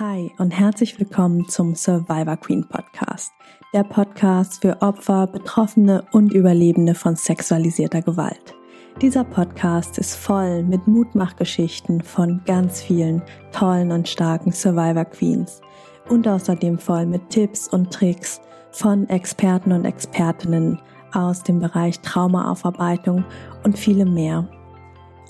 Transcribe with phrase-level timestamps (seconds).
[0.00, 3.32] Hi und herzlich willkommen zum Survivor Queen Podcast,
[3.72, 8.56] der Podcast für Opfer, Betroffene und Überlebende von sexualisierter Gewalt.
[9.00, 13.22] Dieser Podcast ist voll mit Mutmachgeschichten von ganz vielen
[13.52, 15.60] tollen und starken Survivor Queens
[16.08, 18.40] und außerdem voll mit Tipps und Tricks
[18.72, 20.80] von Experten und Expertinnen
[21.12, 23.24] aus dem Bereich Traumaaufarbeitung
[23.62, 24.48] und vielem mehr.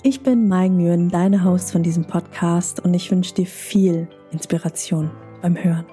[0.01, 5.11] Ich bin Mai Nguyen, deine Host von diesem Podcast und ich wünsche dir viel Inspiration
[5.41, 5.85] beim Hören.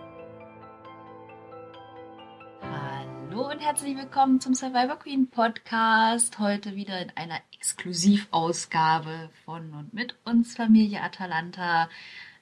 [2.61, 6.41] Hallo und herzlich willkommen zum Survivor Queen Podcast.
[6.41, 11.89] Heute wieder in einer Exklusivausgabe von und mit uns Familie Atalanta.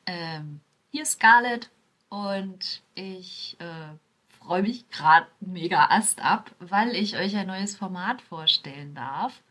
[0.06, 0.60] Ähm,
[0.90, 1.68] hier ist Scarlett
[2.08, 3.94] und ich äh,
[4.38, 9.42] freue mich gerade mega ast ab, weil ich euch ein neues Format vorstellen darf,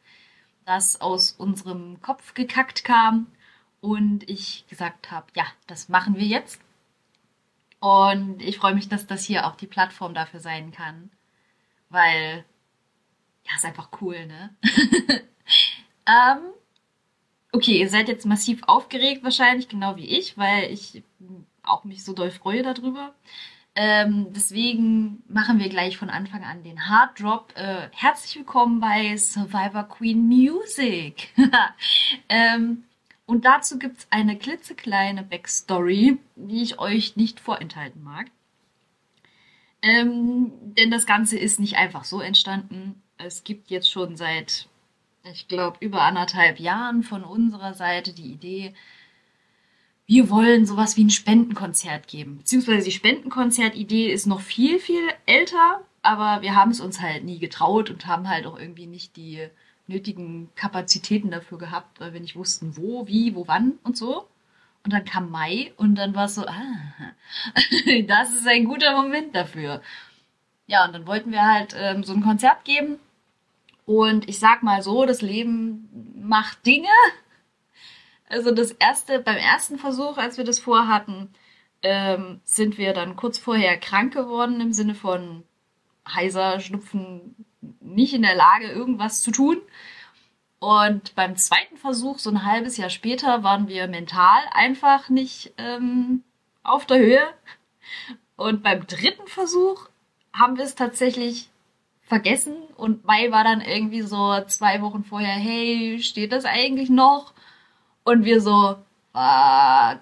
[0.66, 3.28] das aus unserem Kopf gekackt kam
[3.82, 6.62] und ich gesagt habe, ja, das machen wir jetzt.
[7.80, 11.12] Und ich freue mich, dass das hier auch die Plattform dafür sein kann,
[11.90, 12.44] weil
[13.46, 14.56] ja, ist einfach cool, ne?
[16.06, 16.40] ähm,
[17.52, 21.04] okay, ihr seid jetzt massiv aufgeregt wahrscheinlich, genau wie ich, weil ich
[21.64, 23.14] auch mich so doll freue darüber.
[23.76, 27.54] Ähm, deswegen machen wir gleich von Anfang an den Hard Drop.
[27.56, 31.30] Äh, herzlich willkommen bei Survivor Queen Music.
[32.30, 32.84] ähm,
[33.30, 38.26] und dazu gibt es eine klitzekleine Backstory, die ich euch nicht vorenthalten mag.
[39.84, 43.04] Ähm, denn das Ganze ist nicht einfach so entstanden.
[43.20, 44.68] Es gibt jetzt schon seit,
[45.32, 48.74] ich glaube, über anderthalb Jahren von unserer Seite die Idee,
[50.08, 52.40] wir wollen sowas wie ein Spendenkonzert geben.
[52.40, 57.38] Beziehungsweise die Spendenkonzert-Idee ist noch viel, viel älter, aber wir haben es uns halt nie
[57.38, 59.50] getraut und haben halt auch irgendwie nicht die
[59.90, 64.28] nötigen Kapazitäten dafür gehabt, weil wir nicht wussten, wo, wie, wo, wann und so.
[64.84, 66.76] Und dann kam Mai und dann war es so, ah,
[68.08, 69.82] das ist ein guter Moment dafür.
[70.68, 73.00] Ja, und dann wollten wir halt ähm, so ein Konzert geben.
[73.86, 76.88] Und ich sag mal so, das Leben macht Dinge.
[78.30, 81.34] Also das erste, beim ersten Versuch, als wir das vorhatten,
[81.82, 85.44] ähm, sind wir dann kurz vorher krank geworden im Sinne von
[86.08, 87.36] heiser, Schnupfen,
[87.82, 89.62] nicht in der Lage, irgendwas zu tun.
[90.60, 96.24] Und beim zweiten Versuch, so ein halbes Jahr später, waren wir mental einfach nicht ähm,
[96.64, 97.34] auf der Höhe.
[98.36, 99.88] Und beim dritten Versuch
[100.34, 101.50] haben wir es tatsächlich
[102.04, 102.58] vergessen.
[102.76, 107.34] Und Mai war dann irgendwie so zwei Wochen vorher, hey, steht das eigentlich noch?
[108.04, 108.78] Und wir so,
[109.14, 110.02] fuck.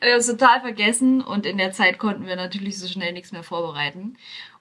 [0.00, 3.32] wir haben es total vergessen und in der Zeit konnten wir natürlich so schnell nichts
[3.32, 4.16] mehr vorbereiten.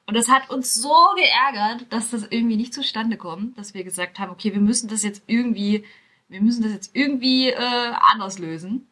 [0.06, 4.20] Und das hat uns so geärgert, dass das irgendwie nicht zustande kommt, dass wir gesagt
[4.20, 5.86] haben, okay, wir müssen das jetzt irgendwie,
[6.28, 8.88] wir müssen das jetzt irgendwie äh, anders lösen.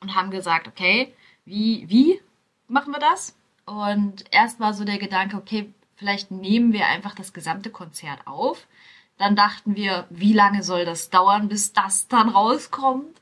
[0.00, 1.12] Und haben gesagt, okay,
[1.44, 2.20] wie, wie
[2.68, 3.36] machen wir das?
[3.66, 8.66] Und erst war so der Gedanke, okay, vielleicht nehmen wir einfach das gesamte Konzert auf.
[9.18, 13.20] Dann dachten wir, wie lange soll das dauern, bis das dann rauskommt?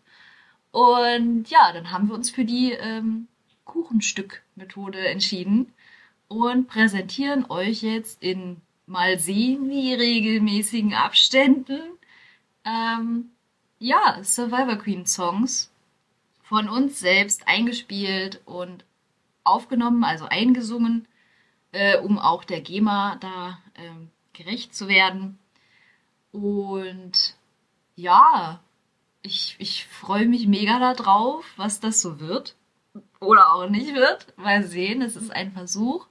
[0.70, 3.26] Und ja, dann haben wir uns für die ähm,
[3.64, 5.72] Kuchenstück-Methode entschieden
[6.28, 11.80] und präsentieren euch jetzt in mal sehen wie regelmäßigen Abständen
[12.64, 13.30] ähm,
[13.78, 15.70] ja Survivor Queen Songs
[16.42, 18.84] von uns selbst eingespielt und
[19.44, 21.06] aufgenommen, also eingesungen,
[21.72, 23.90] äh, um auch der GEMA da äh,
[24.32, 25.38] gerecht zu werden.
[26.32, 27.36] Und
[27.96, 28.60] ja,
[29.22, 32.54] ich, ich freue mich mega darauf, was das so wird.
[33.20, 34.36] Oder auch nicht wird.
[34.38, 36.06] Mal sehen, es ist ein Versuch.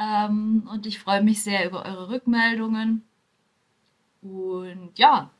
[0.00, 3.04] Ähm, und ich freue mich sehr über eure Rückmeldungen.
[4.22, 5.30] Und ja,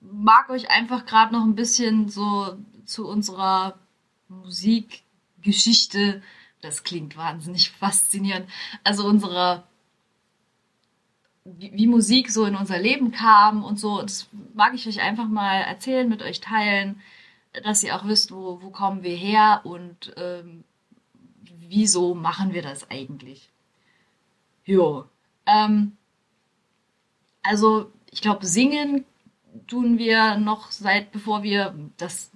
[0.00, 3.78] mag euch einfach gerade noch ein bisschen so zu unserer
[4.28, 6.22] Musikgeschichte,
[6.60, 8.48] das klingt wahnsinnig faszinierend,
[8.84, 9.66] also unserer,
[11.44, 15.28] wie, wie Musik so in unser Leben kam und so, das mag ich euch einfach
[15.28, 17.00] mal erzählen, mit euch teilen,
[17.64, 19.60] dass ihr auch wisst, wo, wo kommen wir her.
[19.64, 20.64] Und ähm,
[21.72, 23.48] wieso machen wir das eigentlich?
[24.64, 25.06] Jo.
[25.46, 25.96] Ähm,
[27.42, 29.06] also, ich glaube, singen
[29.66, 32.30] tun wir noch seit, bevor wir das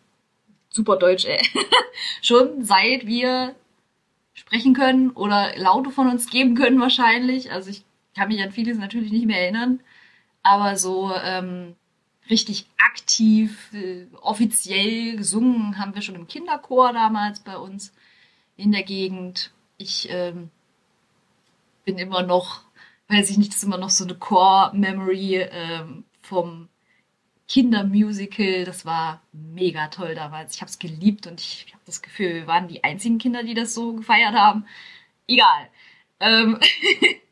[0.70, 1.40] super Deutsch, ey,
[2.22, 3.54] schon seit wir
[4.32, 7.52] sprechen können oder Laute von uns geben können wahrscheinlich.
[7.52, 7.84] Also ich
[8.14, 9.80] kann mich an vieles natürlich nicht mehr erinnern,
[10.42, 11.74] aber so ähm,
[12.30, 17.92] richtig aktiv, äh, offiziell gesungen haben wir schon im Kinderchor damals bei uns
[18.56, 19.52] in der Gegend.
[19.78, 20.50] Ich ähm,
[21.84, 22.62] bin immer noch,
[23.08, 26.68] weiß ich nicht, das ist immer noch so eine Core-Memory ähm, vom
[27.48, 28.64] Kindermusical.
[28.64, 30.54] Das war mega toll damals.
[30.54, 33.54] Ich habe es geliebt und ich habe das Gefühl, wir waren die einzigen Kinder, die
[33.54, 34.66] das so gefeiert haben.
[35.28, 35.68] Egal.
[36.20, 36.58] Ähm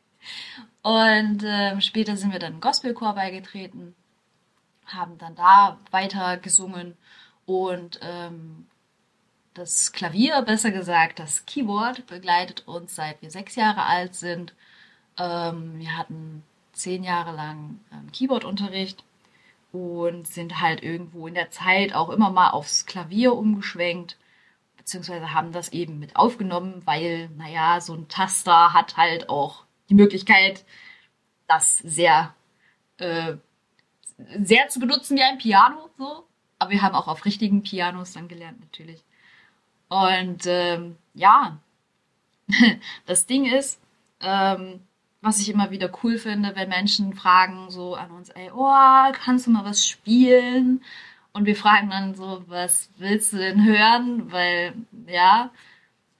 [0.81, 3.95] und ähm, später sind wir dann Gospelchor beigetreten,
[4.85, 6.95] haben dann da weiter gesungen
[7.45, 8.67] und ähm,
[9.55, 14.53] das Klavier, besser gesagt das Keyboard, begleitet uns seit wir sechs Jahre alt sind.
[15.17, 16.43] Ähm, wir hatten
[16.73, 19.03] zehn Jahre lang ähm, Keyboardunterricht
[19.71, 24.17] und sind halt irgendwo in der Zeit auch immer mal aufs Klavier umgeschwenkt,
[24.77, 29.95] beziehungsweise haben das eben mit aufgenommen, weil, naja, so ein Taster hat halt auch die
[29.95, 30.65] Möglichkeit,
[31.47, 32.33] das sehr,
[32.97, 33.35] äh,
[34.17, 36.25] sehr zu benutzen wie ein Piano, so.
[36.59, 39.03] Aber wir haben auch auf richtigen Pianos dann gelernt, natürlich.
[39.87, 41.57] Und ähm, ja,
[43.05, 43.79] das Ding ist,
[44.21, 44.81] ähm,
[45.21, 49.47] was ich immer wieder cool finde, wenn Menschen fragen so an uns, ey, oh, kannst
[49.47, 50.83] du mal was spielen?
[51.33, 54.31] Und wir fragen dann so, was willst du denn hören?
[54.31, 54.73] Weil,
[55.07, 55.51] ja,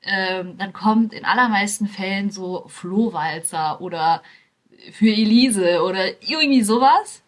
[0.02, 4.22] ähm, dann kommt in allermeisten Fällen so Flohwalzer oder
[4.92, 7.24] für Elise oder irgendwie sowas.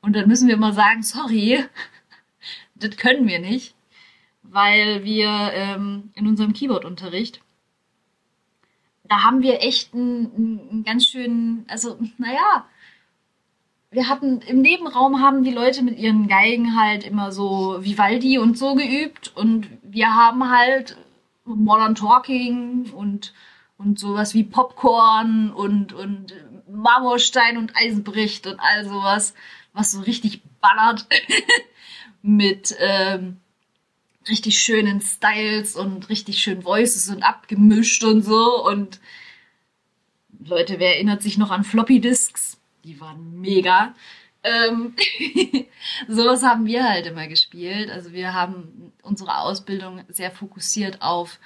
[0.00, 1.64] Und dann müssen wir immer sagen, sorry,
[2.74, 3.74] das können wir nicht,
[4.50, 7.40] weil wir ähm, in unserem Keyboard-Unterricht
[9.08, 12.66] da haben wir echt einen, einen ganz schönen, also naja,
[13.90, 18.58] wir hatten im Nebenraum haben die Leute mit ihren Geigen halt immer so Vivaldi und
[18.58, 20.98] so geübt und wir haben halt
[21.44, 23.32] Modern Talking und
[23.78, 26.34] und sowas wie Popcorn und und
[26.68, 29.34] Marmorstein und Eisenbricht und all sowas,
[29.72, 31.06] was so richtig ballert
[32.22, 33.38] mit ähm,
[34.28, 38.64] richtig schönen Styles und richtig schön Voices und abgemischt und so.
[38.64, 39.00] Und
[40.44, 42.60] Leute, wer erinnert sich noch an Floppy Disks?
[42.84, 43.94] Die waren mega.
[44.42, 44.94] Ähm,
[46.08, 47.90] sowas haben wir halt immer gespielt.
[47.90, 51.38] Also wir haben unsere Ausbildung sehr fokussiert auf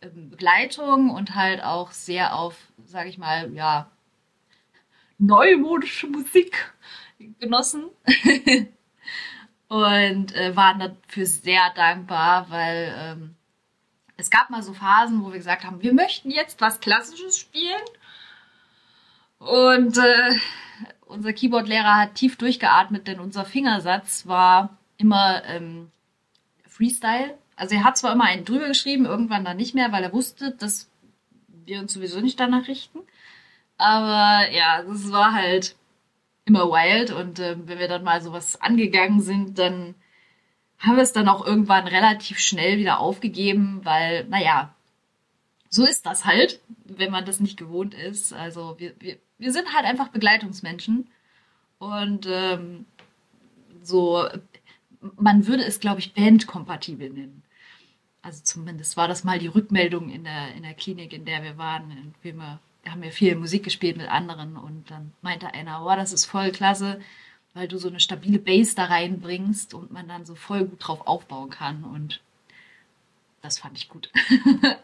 [0.00, 3.90] ähm, Begleitung und halt auch sehr auf, sag ich mal, ja,
[5.18, 6.72] neumodische Musik
[7.40, 7.84] genossen.
[9.68, 13.34] und äh, waren dafür sehr dankbar, weil ähm,
[14.16, 17.82] es gab mal so Phasen, wo wir gesagt haben, wir möchten jetzt was Klassisches spielen.
[19.38, 20.34] Und äh,
[21.06, 25.90] unser Keyboard-Lehrer hat tief durchgeatmet, denn unser Fingersatz war immer ähm,
[26.66, 27.36] Freestyle.
[27.54, 30.52] Also er hat zwar immer einen drüber geschrieben, irgendwann dann nicht mehr, weil er wusste,
[30.52, 30.90] dass
[31.46, 33.00] wir uns sowieso nicht danach richten.
[33.76, 35.76] Aber ja, das war halt
[36.48, 39.94] immer wild und äh, wenn wir dann mal sowas angegangen sind, dann
[40.78, 44.74] haben wir es dann auch irgendwann relativ schnell wieder aufgegeben, weil, naja,
[45.68, 48.32] so ist das halt, wenn man das nicht gewohnt ist.
[48.32, 51.08] Also wir, wir, wir sind halt einfach Begleitungsmenschen
[51.78, 52.86] und ähm,
[53.82, 54.26] so,
[55.16, 57.42] man würde es, glaube ich, bandkompatibel nennen.
[58.22, 61.56] Also zumindest war das mal die Rückmeldung in der, in der Klinik, in der wir
[61.56, 65.96] waren, in wir haben ja viel Musik gespielt mit anderen und dann meinte einer, wow,
[65.96, 67.00] das ist voll klasse,
[67.54, 71.06] weil du so eine stabile Bass da reinbringst und man dann so voll gut drauf
[71.06, 72.20] aufbauen kann und
[73.40, 74.10] das fand ich gut.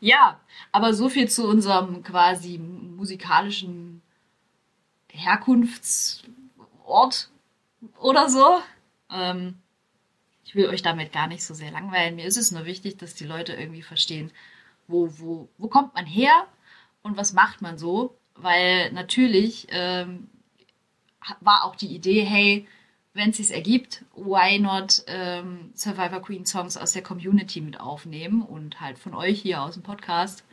[0.00, 0.40] ja,
[0.72, 4.02] aber so viel zu unserem quasi musikalischen
[5.10, 7.30] Herkunftsort
[8.00, 8.60] oder so.
[9.10, 9.58] Ähm,
[10.44, 12.16] ich will euch damit gar nicht so sehr langweilen.
[12.16, 14.30] Mir ist es nur wichtig, dass die Leute irgendwie verstehen,
[14.86, 16.46] wo, wo, wo kommt man her
[17.04, 18.18] und was macht man so?
[18.34, 20.28] Weil natürlich ähm,
[21.40, 22.66] war auch die Idee, hey,
[23.12, 28.42] wenn es sich ergibt, why not ähm, Survivor Queen Songs aus der Community mit aufnehmen
[28.42, 30.44] und halt von euch hier aus dem Podcast.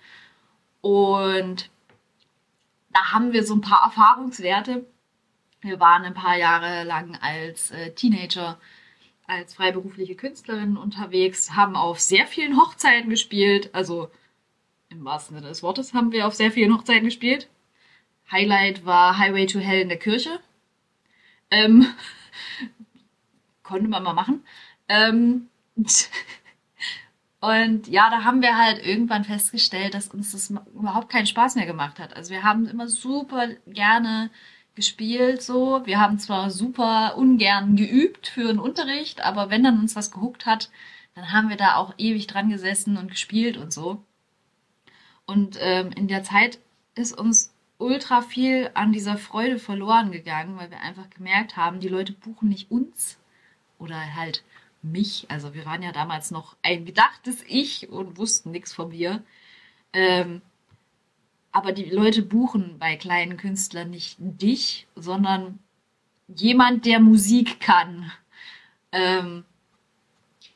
[0.81, 1.71] Und
[2.93, 4.85] da haben wir so ein paar Erfahrungswerte.
[5.61, 8.59] Wir waren ein paar Jahre lang als äh, Teenager,
[9.25, 14.11] als freiberufliche Künstlerin unterwegs, haben auf sehr vielen Hochzeiten gespielt, also
[14.91, 17.49] im wahrsten Sinne des Wortes, haben wir auf sehr vielen Hochzeiten gespielt.
[18.31, 20.39] Highlight war Highway to Hell in der Kirche.
[21.49, 21.85] Ähm,
[23.63, 24.43] konnte man mal machen.
[24.87, 25.47] Ähm,
[27.39, 31.65] und ja, da haben wir halt irgendwann festgestellt, dass uns das überhaupt keinen Spaß mehr
[31.65, 32.15] gemacht hat.
[32.15, 34.29] Also wir haben immer super gerne
[34.75, 35.81] gespielt so.
[35.85, 40.45] Wir haben zwar super ungern geübt für einen Unterricht, aber wenn dann uns was gehuckt
[40.45, 40.69] hat,
[41.15, 44.03] dann haben wir da auch ewig dran gesessen und gespielt und so.
[45.25, 46.59] Und ähm, in der Zeit
[46.95, 51.87] ist uns ultra viel an dieser Freude verloren gegangen, weil wir einfach gemerkt haben, die
[51.87, 53.17] Leute buchen nicht uns
[53.79, 54.43] oder halt
[54.81, 55.25] mich.
[55.29, 59.23] Also wir waren ja damals noch ein gedachtes Ich und wussten nichts von mir.
[59.93, 60.41] Ähm,
[61.51, 65.59] aber die Leute buchen bei kleinen Künstlern nicht dich, sondern
[66.27, 68.11] jemand, der Musik kann.
[68.91, 69.43] Ähm,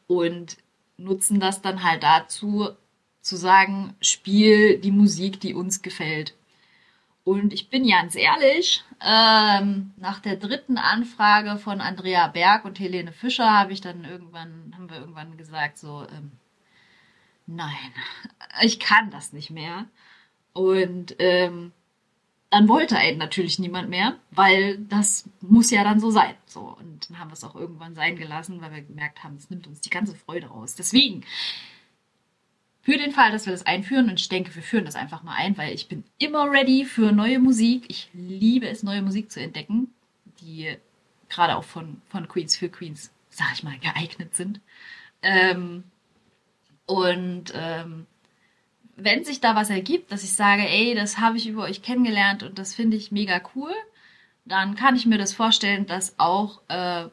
[0.07, 0.57] und
[0.97, 2.69] nutzen das dann halt dazu,
[3.25, 6.35] zu sagen, spiel die Musik, die uns gefällt.
[7.23, 13.11] Und ich bin ganz ehrlich, ähm, nach der dritten Anfrage von Andrea Berg und Helene
[13.11, 16.33] Fischer habe ich dann irgendwann, haben wir irgendwann gesagt, so, ähm,
[17.47, 17.93] nein,
[18.61, 19.85] ich kann das nicht mehr.
[20.53, 21.71] Und ähm,
[22.51, 26.35] dann wollte einen natürlich niemand mehr, weil das muss ja dann so sein.
[26.45, 29.49] So, und dann haben wir es auch irgendwann sein gelassen, weil wir gemerkt haben, es
[29.49, 30.75] nimmt uns die ganze Freude raus.
[30.75, 31.23] Deswegen,
[32.85, 35.33] für den Fall, dass wir das einführen, und ich denke, wir führen das einfach mal
[35.35, 37.85] ein, weil ich bin immer ready für neue Musik.
[37.87, 39.91] Ich liebe es, neue Musik zu entdecken,
[40.39, 40.77] die
[41.27, 44.61] gerade auch von, von Queens für Queens, sag ich mal, geeignet sind.
[45.23, 45.83] Ähm,
[46.85, 48.05] und ähm,
[48.95, 52.43] wenn sich da was ergibt, dass ich sage, ey, das habe ich über euch kennengelernt
[52.43, 53.73] und das finde ich mega cool,
[54.45, 57.07] dann kann ich mir das vorstellen, das auch äh,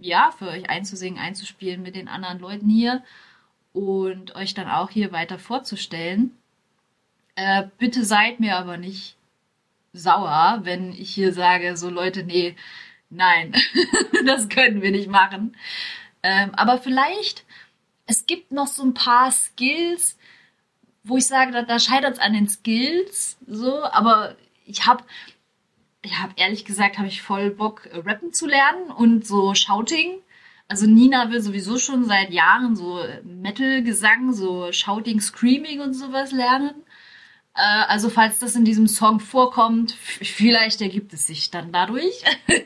[0.00, 3.04] ja für euch einzusingen, einzuspielen mit den anderen Leuten hier
[3.72, 6.36] und euch dann auch hier weiter vorzustellen.
[7.36, 9.16] Äh, bitte seid mir aber nicht
[9.92, 12.56] sauer, wenn ich hier sage, so Leute, nee,
[13.08, 13.54] nein,
[14.26, 15.56] das können wir nicht machen.
[16.22, 17.44] Ähm, aber vielleicht,
[18.06, 20.18] es gibt noch so ein paar Skills,
[21.02, 24.36] wo ich sage, da, da scheitert es an den Skills, so, aber
[24.66, 25.04] ich habe,
[26.02, 30.18] ich habe ehrlich gesagt, habe ich voll Bock, äh, rappen zu lernen und so Shouting.
[30.70, 36.84] Also Nina will sowieso schon seit Jahren so Metal-Gesang, so Shouting, Screaming und sowas lernen.
[37.56, 42.22] Äh, also falls das in diesem Song vorkommt, vielleicht ergibt es sich dann dadurch.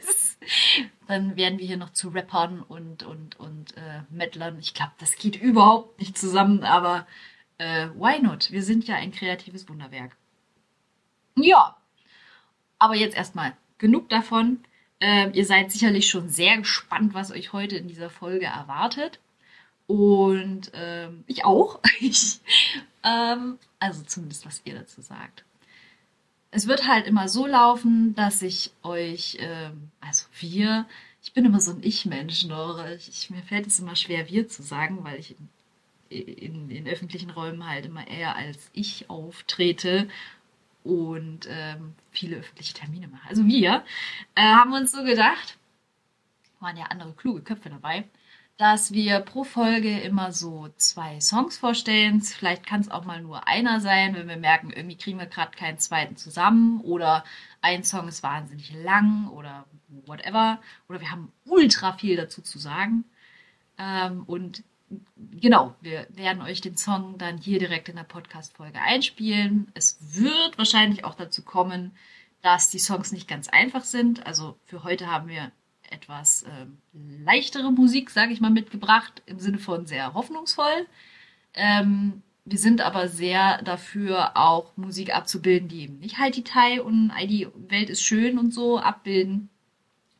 [1.08, 4.58] dann werden wir hier noch zu Rappern und und und äh, Metlern.
[4.58, 7.06] Ich glaube, das geht überhaupt nicht zusammen, aber
[7.56, 8.50] äh, why not?
[8.50, 10.14] Wir sind ja ein kreatives Wunderwerk.
[11.37, 11.78] Ja,
[12.78, 14.62] aber jetzt erstmal genug davon.
[15.06, 19.20] Ähm, ihr seid sicherlich schon sehr gespannt, was euch heute in dieser Folge erwartet.
[19.87, 21.80] Und ähm, ich auch.
[22.00, 22.40] ich,
[23.04, 25.44] ähm, also zumindest, was ihr dazu sagt.
[26.50, 30.87] Es wird halt immer so laufen, dass ich euch, ähm, also wir,
[31.23, 32.82] ich bin immer so ein Ich-Mensch noch.
[32.87, 35.37] Ich, mir fällt es immer schwer, wir zu sagen, weil ich
[36.08, 40.08] in, in öffentlichen Räumen halt immer eher als ich auftrete
[40.84, 43.28] und ähm, viele öffentliche Termine mache.
[43.28, 43.84] Also wir
[44.34, 45.58] äh, haben uns so gedacht,
[46.60, 48.04] waren ja andere kluge Köpfe dabei,
[48.56, 52.20] dass wir pro Folge immer so zwei Songs vorstellen.
[52.20, 55.56] Vielleicht kann es auch mal nur einer sein, wenn wir merken, irgendwie kriegen wir gerade
[55.56, 57.24] keinen zweiten zusammen oder
[57.62, 59.64] ein Song ist wahnsinnig lang oder
[60.06, 60.60] whatever.
[60.88, 63.04] Oder wir haben ultra viel dazu zu sagen.
[63.78, 64.62] Ähm, und
[65.16, 69.70] genau, wir werden euch den Song dann hier direkt in der Podcast-Folge einspielen.
[69.74, 71.92] Es wird wahrscheinlich auch dazu kommen,
[72.42, 74.26] dass die Songs nicht ganz einfach sind.
[74.26, 75.50] Also für heute haben wir
[75.90, 80.86] etwas ähm, leichtere Musik, sage ich mal, mitgebracht, im Sinne von sehr hoffnungsvoll.
[81.54, 87.12] Ähm, wir sind aber sehr dafür, auch Musik abzubilden, die eben nicht Heidi Tai und
[87.22, 89.48] die Welt ist schön und so abbilden,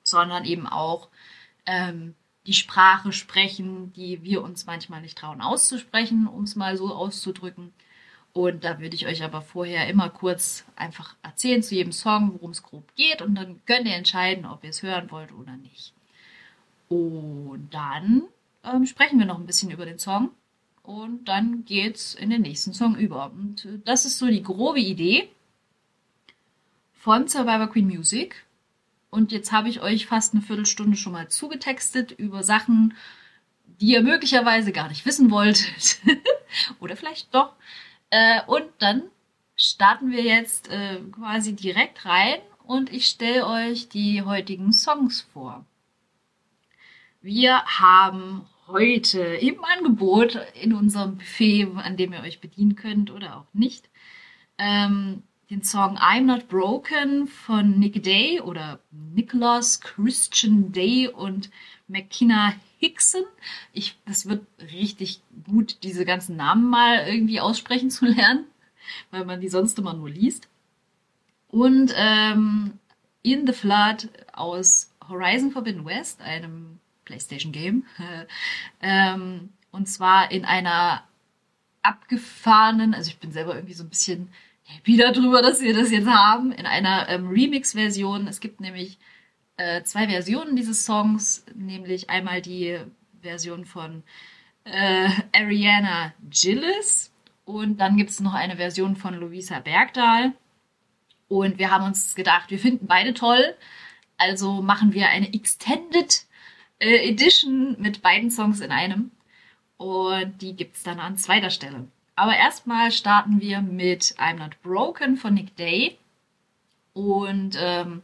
[0.02, 1.09] sondern eben auch
[1.66, 2.14] ähm,
[2.47, 7.73] die Sprache sprechen, die wir uns manchmal nicht trauen auszusprechen, um es mal so auszudrücken.
[8.33, 12.51] Und da würde ich euch aber vorher immer kurz einfach erzählen zu jedem Song, worum
[12.51, 13.23] es grob geht.
[13.23, 15.95] Und dann könnt ihr entscheiden, ob ihr es hören wollt oder nicht.
[16.89, 18.25] Und dann
[18.65, 20.31] ähm, sprechen wir noch ein bisschen über den Song.
[20.83, 23.31] Und dann geht's in den nächsten Song über.
[23.31, 25.31] Und äh, das ist so die grobe Idee
[26.93, 28.44] von Survivor Queen Music.
[29.14, 32.94] Und jetzt habe ich euch fast eine Viertelstunde schon mal zugetextet über Sachen,
[33.80, 36.00] die ihr möglicherweise gar nicht wissen wolltet.
[36.80, 37.52] Oder vielleicht doch.
[38.11, 39.04] Äh, und dann
[39.54, 45.64] starten wir jetzt äh, quasi direkt rein und ich stelle euch die heutigen Songs vor.
[47.23, 53.37] Wir haben heute im Angebot in unserem Buffet, an dem ihr euch bedienen könnt oder
[53.37, 53.88] auch nicht,
[54.59, 61.51] ähm, den Song I'm Not Broken von Nick Day oder Nicholas Christian Day und
[61.87, 63.25] McKenna Hickson.
[63.73, 68.47] Ich, das wird richtig gut, diese ganzen Namen mal irgendwie aussprechen zu lernen,
[69.11, 70.49] weil man die sonst immer nur liest.
[71.49, 72.79] Und ähm,
[73.23, 77.85] In the Flood aus Horizon Forbidden West, einem PlayStation Game.
[78.81, 81.05] ähm, und zwar in einer
[81.83, 84.31] abgefahrenen, also ich bin selber irgendwie so ein bisschen
[84.64, 88.26] happy darüber, dass wir das jetzt haben, in einer ähm, Remix-Version.
[88.26, 88.99] Es gibt nämlich
[89.56, 92.78] äh, zwei Versionen dieses Songs, nämlich einmal die
[93.23, 94.02] Version von
[94.64, 97.12] äh, Ariana Gillis
[97.44, 100.33] und dann gibt es noch eine Version von Luisa Bergdahl.
[101.28, 103.54] Und wir haben uns gedacht, wir finden beide toll.
[104.16, 106.25] Also machen wir eine Extended
[106.78, 109.11] äh, Edition mit beiden Songs in einem.
[109.76, 111.88] Und die gibt's dann an zweiter Stelle.
[112.16, 115.99] Aber erstmal starten wir mit I'm Not Broken von Nick Day.
[116.92, 118.02] Und ähm,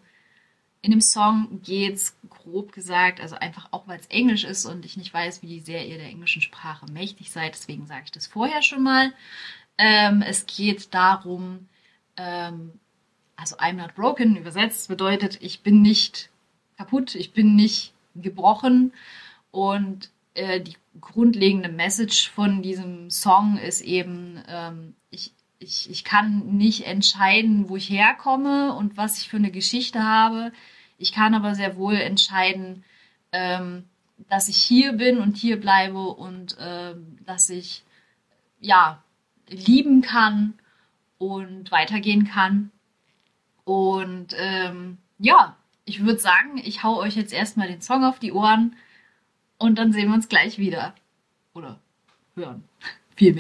[0.83, 4.97] in dem Song geht's grob gesagt, also einfach auch weil es Englisch ist und ich
[4.97, 8.63] nicht weiß, wie sehr ihr der englischen Sprache mächtig seid, deswegen sage ich das vorher
[8.63, 9.13] schon mal.
[9.79, 11.69] Ähm, es geht darum,
[12.17, 12.73] ähm,
[13.37, 16.31] also I'm not broken übersetzt bedeutet, ich bin nicht
[16.79, 18.93] kaputt, ich bin nicht gebrochen
[19.51, 20.11] und
[20.41, 26.87] äh, die grundlegende Message von diesem Song ist eben, ähm, ich, ich, ich kann nicht
[26.87, 30.53] entscheiden, wo ich herkomme und was ich für eine Geschichte habe.
[30.99, 32.85] Ich kann aber sehr wohl entscheiden,
[33.33, 33.85] ähm,
[34.29, 37.85] dass ich hier bin und hier bleibe und ähm, dass ich
[38.61, 39.03] ja
[39.49, 40.55] lieben kann
[41.19, 42.71] und weitergehen kann.
[43.65, 48.33] Und ähm, ja, ich würde sagen, ich hau euch jetzt erstmal den Song auf die
[48.33, 48.75] Ohren
[49.61, 50.95] und dann sehen wir uns gleich wieder.
[51.55, 51.79] Oder
[52.35, 52.65] hören.
[53.17, 53.37] Viel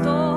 [0.00, 0.27] mehr.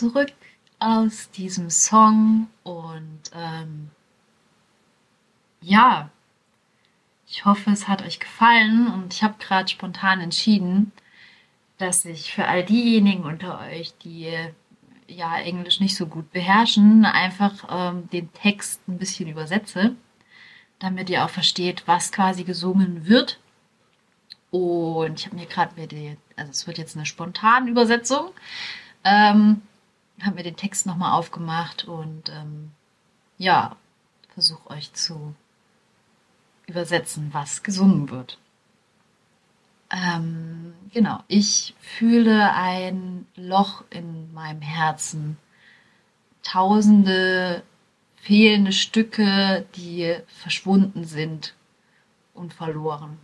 [0.00, 0.32] Zurück
[0.78, 3.90] aus diesem Song und ähm,
[5.60, 6.10] ja,
[7.26, 10.92] Ich hoffe, es hat euch gefallen und ich habe gerade spontan entschieden,
[11.78, 14.28] dass ich für all diejenigen unter euch, die
[15.06, 19.94] ja Englisch nicht so gut beherrschen, einfach ähm, den Text ein bisschen übersetze,
[20.80, 23.38] damit ihr auch versteht, was quasi gesungen wird.
[24.50, 28.30] Und ich habe mir gerade mir die, also es wird jetzt eine spontane Übersetzung,
[29.04, 29.62] ähm,
[30.24, 32.72] habe mir den Text nochmal aufgemacht und ähm,
[33.38, 33.76] ja,
[34.34, 35.34] versuche euch zu
[36.66, 38.38] übersetzen, was gesungen wird.
[39.90, 45.36] Ähm, genau, ich fühle ein Loch in meinem Herzen.
[46.42, 47.62] Tausende
[48.16, 51.54] fehlende Stücke, die verschwunden sind
[52.34, 53.18] und verloren.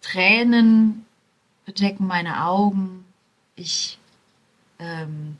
[0.00, 1.06] Tränen
[1.64, 3.03] bedecken meine Augen.
[3.56, 3.98] Ich
[4.78, 5.38] ähm,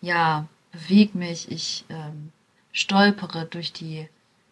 [0.00, 1.50] ja bewege mich.
[1.50, 2.32] Ich ähm,
[2.72, 4.08] stolpere durch die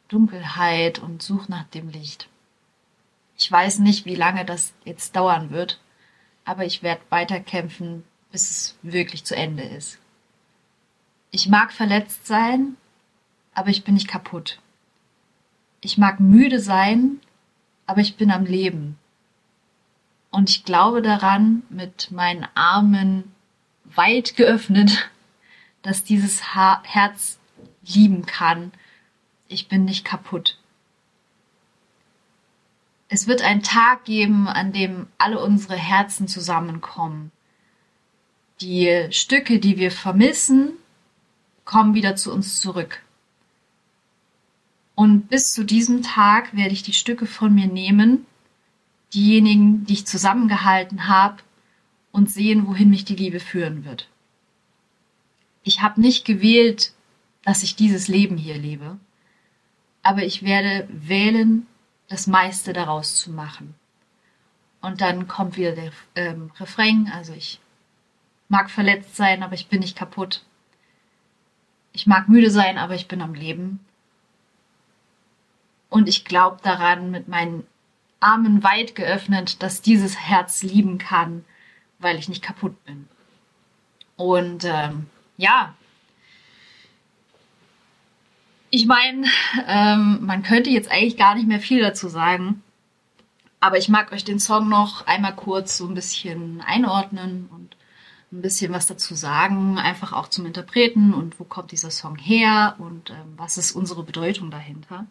[0.09, 2.29] Dunkelheit und suche nach dem Licht.
[3.39, 5.81] Ich weiß nicht, wie lange das jetzt dauern wird,
[6.45, 9.99] aber ich werde weiterkämpfen, bis es wirklich zu Ende ist.
[11.31, 12.77] Ich mag verletzt sein,
[13.53, 14.59] aber ich bin nicht kaputt.
[15.81, 17.21] Ich mag müde sein,
[17.87, 18.99] aber ich bin am Leben.
[20.37, 23.33] Und ich glaube daran, mit meinen Armen
[23.85, 25.11] weit geöffnet,
[25.83, 27.39] dass dieses Herz
[27.87, 28.71] lieben kann.
[29.49, 30.59] Ich bin nicht kaputt.
[33.09, 37.33] Es wird einen Tag geben, an dem alle unsere Herzen zusammenkommen.
[38.61, 40.73] Die Stücke, die wir vermissen,
[41.65, 43.03] kommen wieder zu uns zurück.
[44.95, 48.27] Und bis zu diesem Tag werde ich die Stücke von mir nehmen,
[49.15, 51.43] diejenigen, die ich zusammengehalten habe,
[52.17, 54.09] und sehen, wohin mich die Liebe führen wird.
[55.63, 56.95] Ich habe nicht gewählt,
[57.45, 58.97] dass ich dieses Leben hier lebe.
[60.03, 61.67] Aber ich werde wählen,
[62.09, 63.75] das meiste daraus zu machen.
[64.81, 67.61] Und dann kommt wieder der ähm, Refrain, also ich
[68.49, 70.43] mag verletzt sein, aber ich bin nicht kaputt.
[71.93, 73.81] Ich mag müde sein, aber ich bin am Leben.
[75.91, 77.67] Und ich glaube daran, mit meinen
[78.27, 81.45] Armen weit geöffnet, dass dieses Herz lieben kann,
[81.99, 83.09] weil ich nicht kaputt bin.
[84.17, 85.75] Und ähm, ja,
[88.71, 89.27] ich meine,
[89.67, 92.63] ähm, man könnte jetzt eigentlich gar nicht mehr viel dazu sagen.
[93.61, 97.77] Aber ich mag euch den Song noch einmal kurz so ein bisschen einordnen und
[98.33, 102.75] ein bisschen was dazu sagen, einfach auch zum Interpreten und wo kommt dieser Song her
[102.79, 105.07] und ähm, was ist unsere Bedeutung dahinter.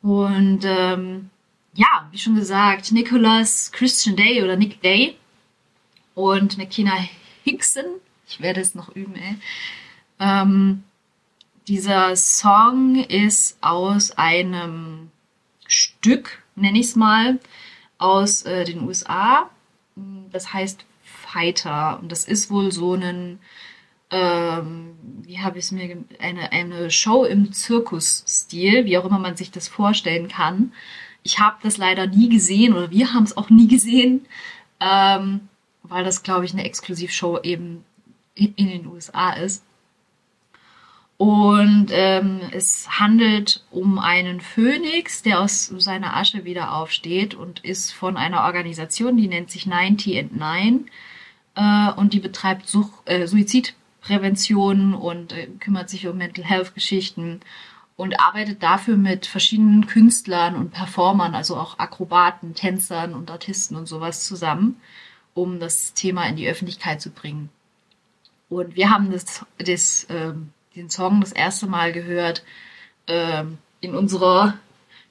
[0.00, 1.30] Und ähm,
[1.76, 5.16] ja, wie schon gesagt, Nicholas Christian Day oder Nick Day
[6.14, 6.96] und McKenna
[7.44, 7.84] Hickson,
[8.26, 9.36] ich werde es noch üben, ey,
[10.18, 10.82] ähm,
[11.68, 15.10] dieser Song ist aus einem
[15.66, 17.38] Stück, nenne ich es mal,
[17.98, 19.50] aus äh, den USA.
[20.30, 21.98] Das heißt Fighter.
[22.00, 23.40] Und das ist wohl so ein,
[24.10, 29.36] ähm, wie habe ich es mir, eine, eine Show im Zirkusstil, wie auch immer man
[29.36, 30.72] sich das vorstellen kann.
[31.26, 34.26] Ich habe das leider nie gesehen oder wir haben es auch nie gesehen,
[34.78, 35.48] ähm,
[35.82, 37.84] weil das, glaube ich, eine Exklusivshow eben
[38.36, 39.64] in, in den USA ist.
[41.16, 47.90] Und ähm, es handelt um einen Phönix, der aus seiner Asche wieder aufsteht und ist
[47.92, 50.90] von einer Organisation, die nennt sich 90 and 9
[51.56, 57.40] äh, und die betreibt Such äh, Suizidprävention und äh, kümmert sich um Mental Health Geschichten
[57.96, 63.86] und arbeitet dafür mit verschiedenen Künstlern und Performern, also auch Akrobaten, Tänzern und Artisten und
[63.86, 64.80] sowas zusammen,
[65.34, 67.48] um das Thema in die Öffentlichkeit zu bringen.
[68.48, 72.44] Und wir haben das, das ähm, den Song das erste Mal gehört
[73.06, 74.54] ähm, in unserer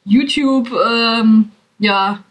[0.03, 2.23] YouTube ähm, ja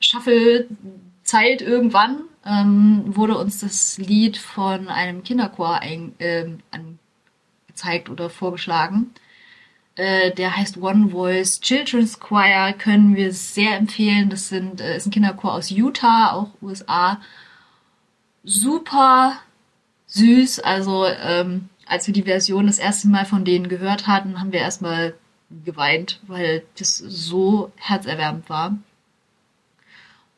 [0.00, 9.12] Shuffle-Zeit irgendwann ähm, wurde uns das Lied von einem Kinderchor ein, ähm, angezeigt oder vorgeschlagen.
[9.98, 14.30] Äh, der heißt One Voice Children's Choir, können wir sehr empfehlen.
[14.30, 17.20] Das sind, äh, ist ein Kinderchor aus Utah, auch USA.
[18.44, 19.40] Super
[20.06, 24.52] süß, also ähm, als wir die Version das erste Mal von denen gehört hatten, haben
[24.52, 25.14] wir erstmal
[25.64, 28.78] geweint, weil das so herzerwärmend war.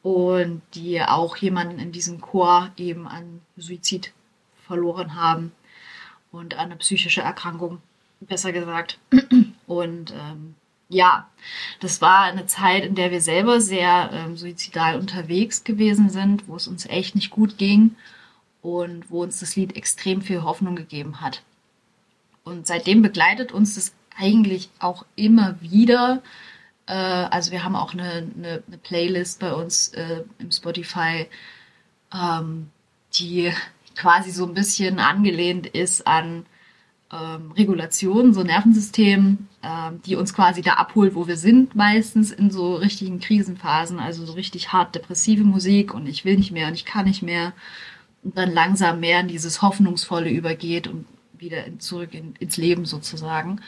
[0.02, 4.14] Und die auch jemanden in diesem Chor eben an Suizid
[4.66, 5.52] verloren haben
[6.32, 7.82] und an eine psychische Erkrankung,
[8.20, 8.98] besser gesagt.
[9.70, 10.56] Und ähm,
[10.88, 11.30] ja,
[11.78, 16.56] das war eine Zeit, in der wir selber sehr ähm, suizidal unterwegs gewesen sind, wo
[16.56, 17.94] es uns echt nicht gut ging
[18.62, 21.44] und wo uns das Lied extrem viel Hoffnung gegeben hat.
[22.42, 26.20] Und seitdem begleitet uns das eigentlich auch immer wieder.
[26.86, 31.28] Äh, also wir haben auch eine, eine, eine Playlist bei uns äh, im Spotify,
[32.12, 32.70] ähm,
[33.14, 33.52] die
[33.94, 36.44] quasi so ein bisschen angelehnt ist an
[37.12, 42.50] ähm, Regulation, so Nervensystem, ähm, die uns quasi da abholt, wo wir sind, meistens in
[42.50, 46.74] so richtigen Krisenphasen, also so richtig hart depressive Musik und ich will nicht mehr und
[46.74, 47.52] ich kann nicht mehr
[48.22, 52.84] und dann langsam mehr in dieses Hoffnungsvolle übergeht und wieder in, zurück in, ins Leben
[52.84, 53.60] sozusagen.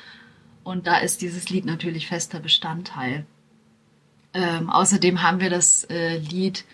[0.63, 3.27] Und da ist dieses Lied natürlich fester Bestandteil.
[4.35, 6.65] Ähm, außerdem haben wir das äh, Lied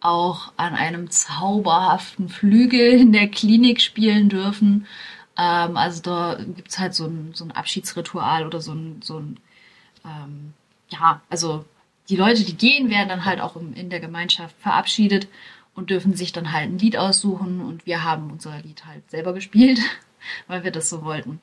[0.00, 4.86] auch an einem zauberhaften Flügel in der Klinik spielen dürfen.
[5.36, 9.40] Ähm, also da gibt's halt so ein, so ein Abschiedsritual oder so ein, so ein
[10.04, 10.54] ähm,
[10.88, 11.64] ja, also
[12.08, 15.28] die Leute, die gehen, werden dann halt auch in der Gemeinschaft verabschiedet
[15.74, 19.32] und dürfen sich dann halt ein Lied aussuchen und wir haben unser Lied halt selber
[19.32, 19.80] gespielt,
[20.46, 21.40] weil wir das so wollten.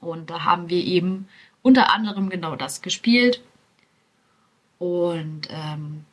[0.00, 1.28] Und da haben wir eben
[1.62, 3.42] unter anderem genau das gespielt.
[4.78, 6.04] Und ähm,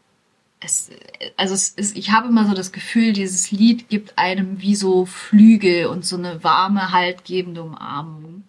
[0.63, 0.91] es,
[1.38, 5.06] also es ist, ich habe immer so das Gefühl, dieses Lied gibt einem wie so
[5.06, 8.43] Flügel und so eine warme, haltgebende Umarmung.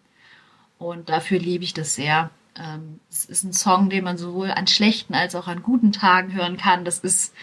[0.78, 2.30] Und dafür liebe ich das sehr.
[2.56, 6.32] Ähm, es ist ein Song, den man sowohl an schlechten als auch an guten Tagen
[6.32, 6.84] hören kann.
[6.84, 7.34] Das ist,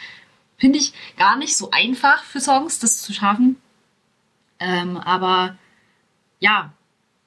[0.57, 3.57] finde ich, gar nicht so einfach für Songs, das zu schaffen.
[4.59, 5.57] Ähm, aber
[6.39, 6.71] ja,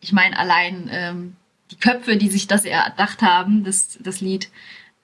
[0.01, 1.37] ich meine, allein ähm,
[1.71, 4.51] die Köpfe, die sich das erdacht haben, das, das Lied,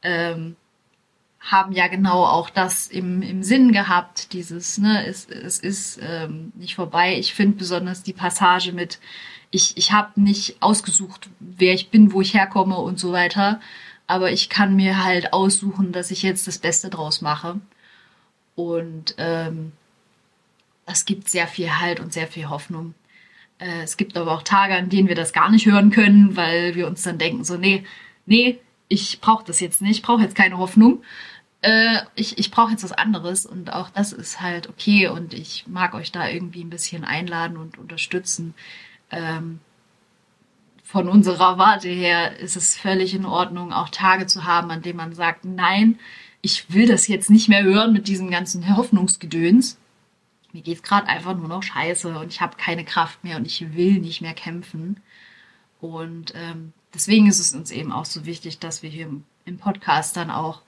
[0.02, 0.56] ähm,
[1.40, 6.52] haben ja genau auch das im, im Sinn gehabt, dieses, ne, es, es ist ähm,
[6.54, 7.18] nicht vorbei.
[7.18, 8.98] Ich finde besonders die Passage mit,
[9.50, 13.60] ich, ich habe nicht ausgesucht, wer ich bin, wo ich herkomme und so weiter,
[14.06, 17.60] aber ich kann mir halt aussuchen, dass ich jetzt das Beste draus mache.
[18.54, 19.72] Und ähm,
[20.84, 22.94] das gibt sehr viel Halt und sehr viel Hoffnung.
[23.58, 26.74] Äh, es gibt aber auch Tage, an denen wir das gar nicht hören können, weil
[26.74, 27.84] wir uns dann denken, so, nee,
[28.26, 31.02] nee, ich brauche das jetzt nicht, ich brauche jetzt keine Hoffnung.
[31.62, 35.66] Äh, ich ich brauche jetzt was anderes und auch das ist halt okay und ich
[35.66, 38.54] mag euch da irgendwie ein bisschen einladen und unterstützen.
[39.10, 39.60] Ähm,
[40.84, 44.96] von unserer Warte her ist es völlig in Ordnung, auch Tage zu haben, an denen
[44.96, 45.98] man sagt, nein,
[46.42, 49.78] ich will das jetzt nicht mehr hören mit diesem ganzen Hoffnungsgedöns
[50.52, 53.74] mir geht's gerade einfach nur noch scheiße und ich habe keine Kraft mehr und ich
[53.74, 55.00] will nicht mehr kämpfen.
[55.80, 59.58] Und ähm, deswegen ist es uns eben auch so wichtig, dass wir hier im, im
[59.58, 60.62] Podcast dann auch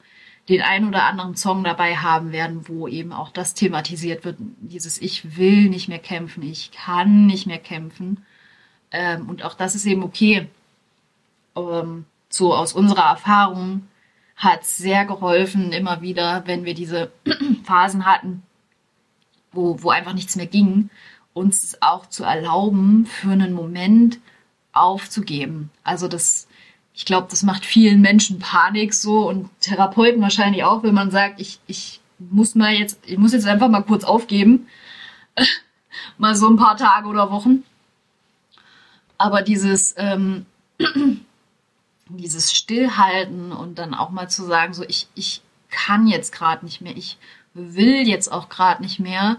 [0.48, 5.00] den ein oder anderen Song dabei haben werden, wo eben auch das thematisiert wird, dieses
[5.00, 8.24] Ich will nicht mehr kämpfen, ich kann nicht mehr kämpfen.
[8.90, 10.48] Ähm, und auch das ist eben okay.
[11.56, 13.86] Ähm, so aus unserer Erfahrung
[14.36, 17.12] hat sehr geholfen, immer wieder, wenn wir diese
[17.64, 18.42] Phasen hatten,
[19.52, 20.90] wo, wo einfach nichts mehr ging,
[21.34, 24.18] uns es auch zu erlauben, für einen Moment
[24.72, 25.70] aufzugeben.
[25.84, 26.48] Also das,
[26.94, 31.40] ich glaube, das macht vielen Menschen Panik so und Therapeuten wahrscheinlich auch, wenn man sagt,
[31.40, 34.66] ich, ich muss mal jetzt, ich muss jetzt einfach mal kurz aufgeben.
[36.18, 37.64] mal so ein paar Tage oder Wochen.
[39.18, 40.46] Aber dieses, ähm,
[42.08, 46.80] dieses Stillhalten und dann auch mal zu sagen, so ich, ich kann jetzt gerade nicht
[46.82, 47.18] mehr, ich
[47.54, 49.38] will jetzt auch gerade nicht mehr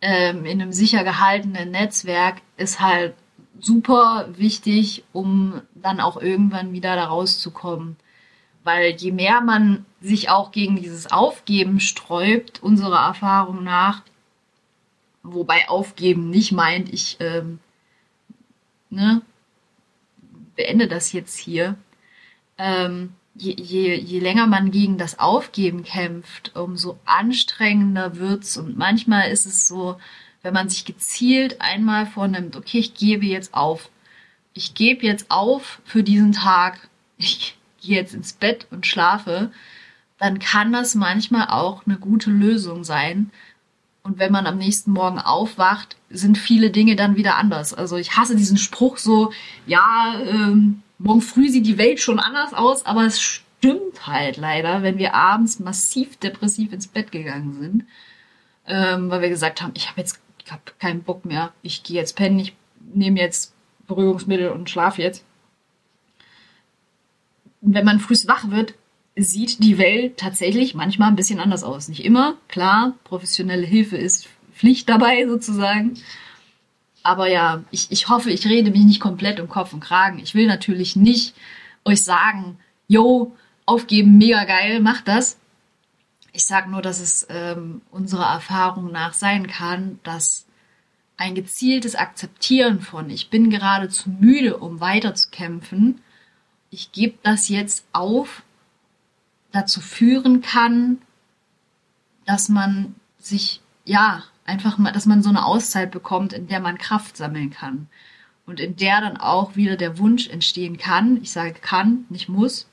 [0.00, 3.14] ähm, in einem sicher gehaltenen Netzwerk, ist halt
[3.60, 7.96] super wichtig, um dann auch irgendwann wieder da rauszukommen.
[8.64, 14.02] Weil je mehr man sich auch gegen dieses Aufgeben sträubt, unserer Erfahrung nach,
[15.22, 17.58] wobei Aufgeben nicht meint, ich ähm,
[18.90, 19.22] ne,
[20.56, 21.76] beende das jetzt hier,
[22.58, 28.56] ähm, je, je, je länger man gegen das Aufgeben kämpft, umso anstrengender wird's.
[28.56, 29.98] Und manchmal ist es so,
[30.42, 33.90] wenn man sich gezielt einmal vornimmt, okay, ich gebe jetzt auf.
[34.54, 36.88] Ich gebe jetzt auf für diesen Tag.
[37.16, 39.50] Ich gehe jetzt ins Bett und schlafe.
[40.18, 43.30] Dann kann das manchmal auch eine gute Lösung sein.
[44.02, 47.74] Und wenn man am nächsten Morgen aufwacht, sind viele Dinge dann wieder anders.
[47.74, 49.32] Also ich hasse diesen Spruch so,
[49.66, 54.82] ja, ähm, morgen früh sieht die Welt schon anders aus, aber es stimmt halt leider,
[54.82, 57.84] wenn wir abends massiv depressiv ins Bett gegangen sind,
[58.66, 61.96] ähm, weil wir gesagt haben, ich habe jetzt ich hab keinen Bock mehr, ich gehe
[61.96, 62.56] jetzt pennen, ich
[62.94, 63.52] nehme jetzt
[63.86, 65.22] Beruhigungsmittel und schlafe jetzt.
[67.60, 68.72] Wenn man früh wach wird,
[69.14, 71.88] sieht die Welt tatsächlich manchmal ein bisschen anders aus.
[71.88, 75.94] Nicht immer, klar, professionelle Hilfe ist Pflicht dabei sozusagen.
[77.02, 80.18] Aber ja, ich, ich hoffe, ich rede mich nicht komplett um Kopf und Kragen.
[80.18, 81.34] Ich will natürlich nicht
[81.84, 85.38] euch sagen, yo, aufgeben, mega geil, macht das.
[86.32, 90.46] Ich sage nur, dass es ähm, unserer Erfahrung nach sein kann, dass
[91.16, 96.00] ein gezieltes Akzeptieren von, ich bin gerade zu müde, um weiterzukämpfen,
[96.70, 98.42] ich gebe das jetzt auf,
[99.52, 100.98] dazu führen kann,
[102.26, 106.78] dass man sich, ja, einfach mal, dass man so eine Auszeit bekommt, in der man
[106.78, 107.88] Kraft sammeln kann.
[108.46, 112.66] Und in der dann auch wieder der Wunsch entstehen kann, ich sage kann, nicht muss,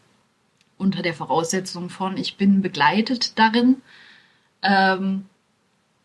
[0.78, 3.82] unter der Voraussetzung von, ich bin begleitet darin,
[4.62, 5.26] ähm,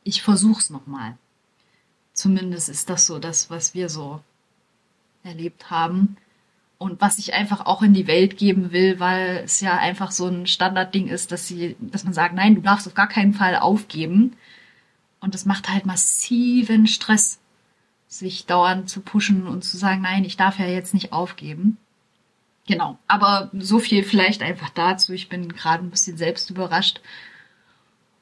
[0.04, 1.16] ich versuch's nochmal.
[2.12, 4.20] Zumindest ist das so das, was wir so
[5.22, 6.16] erlebt haben
[6.78, 10.26] und was ich einfach auch in die Welt geben will, weil es ja einfach so
[10.26, 13.56] ein Standardding ist, dass sie, dass man sagt, nein, du darfst auf gar keinen Fall
[13.56, 14.36] aufgeben.
[15.20, 17.38] Und das macht halt massiven Stress,
[18.08, 21.76] sich dauernd zu pushen und zu sagen, nein, ich darf ja jetzt nicht aufgeben.
[22.70, 22.98] Genau.
[23.08, 25.12] Aber so viel vielleicht einfach dazu.
[25.12, 27.00] Ich bin gerade ein bisschen selbst überrascht,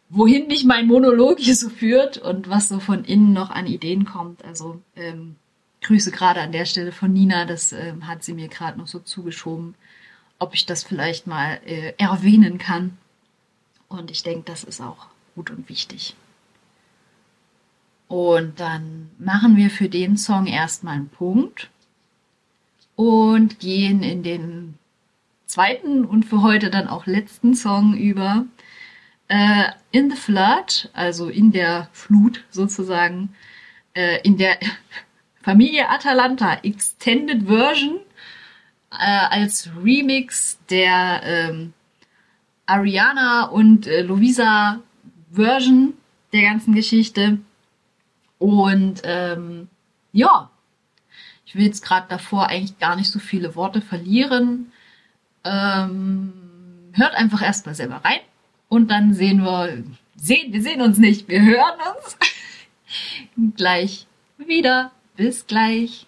[0.08, 4.06] wohin mich mein Monolog hier so führt und was so von innen noch an Ideen
[4.06, 4.42] kommt.
[4.46, 5.36] Also ähm,
[5.82, 9.00] Grüße gerade an der Stelle von Nina, das äh, hat sie mir gerade noch so
[9.00, 9.74] zugeschoben,
[10.38, 12.96] ob ich das vielleicht mal äh, erwähnen kann.
[13.88, 16.16] Und ich denke, das ist auch gut und wichtig.
[18.08, 21.68] Und dann machen wir für den Song erstmal einen Punkt
[22.98, 24.74] und gehen in den
[25.46, 28.44] zweiten und für heute dann auch letzten Song über.
[29.28, 33.36] Äh, in the Flood, also in der Flut sozusagen,
[33.94, 34.58] äh, in der
[35.42, 38.00] Familie Atalanta Extended Version
[38.90, 41.74] äh, als Remix der ähm,
[42.66, 44.80] Ariana und äh, Luisa
[45.30, 45.94] Version
[46.32, 47.38] der ganzen Geschichte.
[48.38, 49.68] Und ähm,
[50.12, 50.50] ja,
[51.48, 54.70] ich will jetzt gerade davor eigentlich gar nicht so viele Worte verlieren.
[55.44, 56.34] Ähm,
[56.92, 58.20] hört einfach erstmal selber rein
[58.68, 59.82] und dann sehen wir,
[60.14, 62.18] sehen, wir sehen uns nicht, wir hören uns
[63.56, 64.06] gleich
[64.36, 64.90] wieder.
[65.16, 66.06] Bis gleich.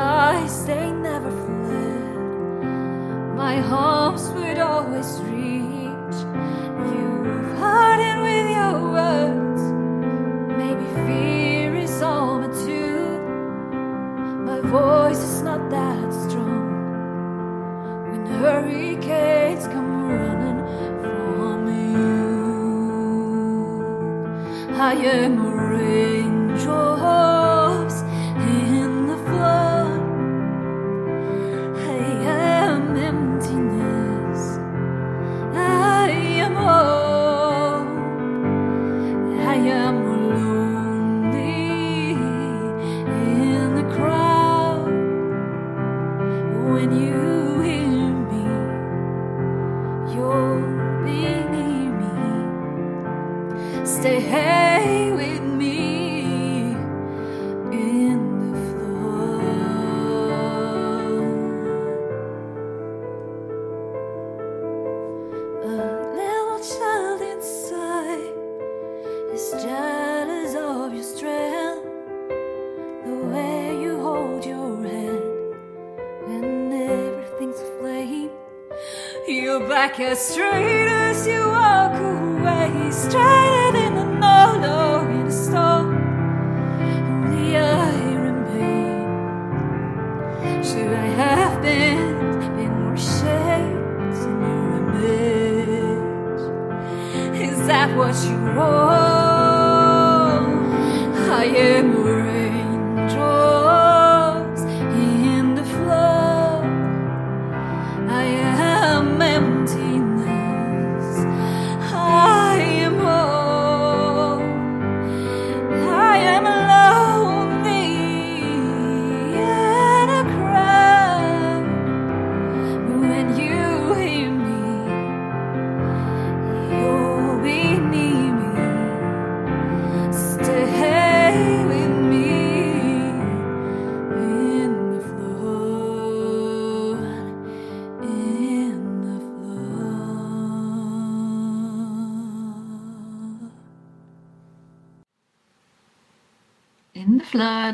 [0.00, 2.14] Eyes they never fled.
[3.36, 4.03] My arms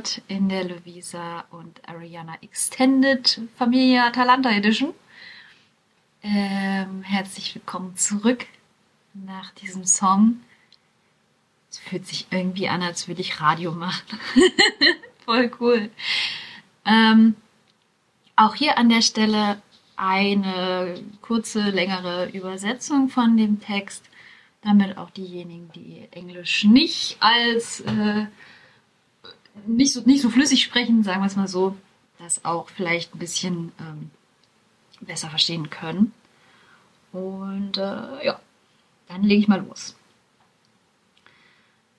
[0.00, 4.94] Flood in der Luisa und Ariana Extended Familia Atalanta Edition.
[6.22, 8.46] Ähm, herzlich willkommen zurück
[9.12, 10.40] nach diesem Song.
[11.70, 14.18] Es fühlt sich irgendwie an, als würde ich Radio machen.
[15.26, 15.90] Voll cool.
[16.86, 17.34] Ähm,
[18.36, 19.60] auch hier an der Stelle
[19.96, 24.04] eine kurze, längere Übersetzung von dem Text,
[24.62, 28.26] damit auch diejenigen, die Englisch nicht als äh,
[29.66, 31.76] nicht so, nicht so flüssig sprechen, sagen wir es mal so,
[32.18, 34.10] das auch vielleicht ein bisschen ähm,
[35.00, 36.12] besser verstehen können.
[37.12, 38.40] Und äh, ja,
[39.08, 39.96] dann lege ich mal los.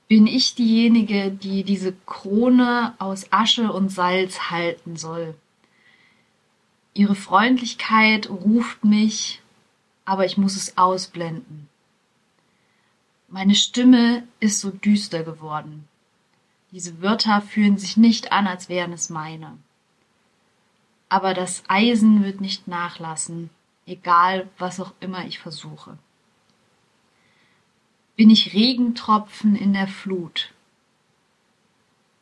[0.08, 5.36] Bin ich diejenige, die diese Krone aus Asche und Salz halten soll?
[6.94, 9.42] Ihre Freundlichkeit ruft mich,
[10.04, 11.70] aber ich muss es ausblenden.
[13.30, 15.88] Meine Stimme ist so düster geworden.
[16.72, 19.58] Diese Wörter fühlen sich nicht an, als wären es meine.
[21.10, 23.50] Aber das Eisen wird nicht nachlassen,
[23.86, 25.98] egal was auch immer ich versuche.
[28.16, 30.54] Bin ich Regentropfen in der Flut,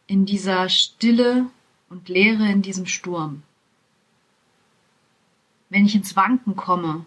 [0.08, 1.46] in dieser Stille
[1.90, 3.44] und Leere in diesem Sturm.
[5.70, 7.06] Wenn ich ins Wanken komme,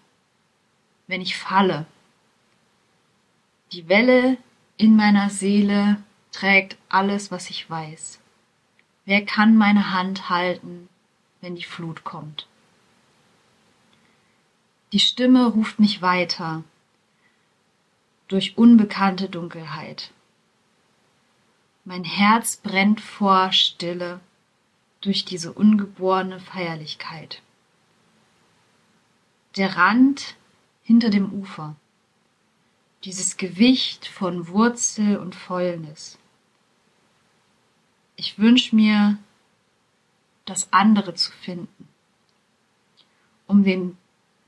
[1.08, 1.86] wenn ich falle,
[3.72, 4.36] die Welle
[4.76, 6.02] in meiner Seele
[6.32, 8.18] trägt alles, was ich weiß.
[9.04, 10.88] Wer kann meine Hand halten,
[11.40, 12.46] wenn die Flut kommt.
[14.92, 16.64] Die Stimme ruft mich weiter
[18.28, 20.10] durch unbekannte Dunkelheit.
[21.84, 24.20] Mein Herz brennt vor Stille
[25.00, 27.42] durch diese ungeborene Feierlichkeit.
[29.56, 30.36] Der Rand
[30.84, 31.74] hinter dem Ufer,
[33.04, 36.18] dieses Gewicht von Wurzel und Fäulnis.
[38.16, 39.18] Ich wünsche mir,
[40.44, 41.88] das andere zu finden,
[43.46, 43.96] um den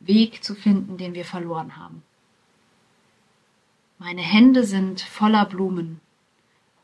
[0.00, 2.02] Weg zu finden, den wir verloren haben.
[3.98, 6.00] Meine Hände sind voller Blumen,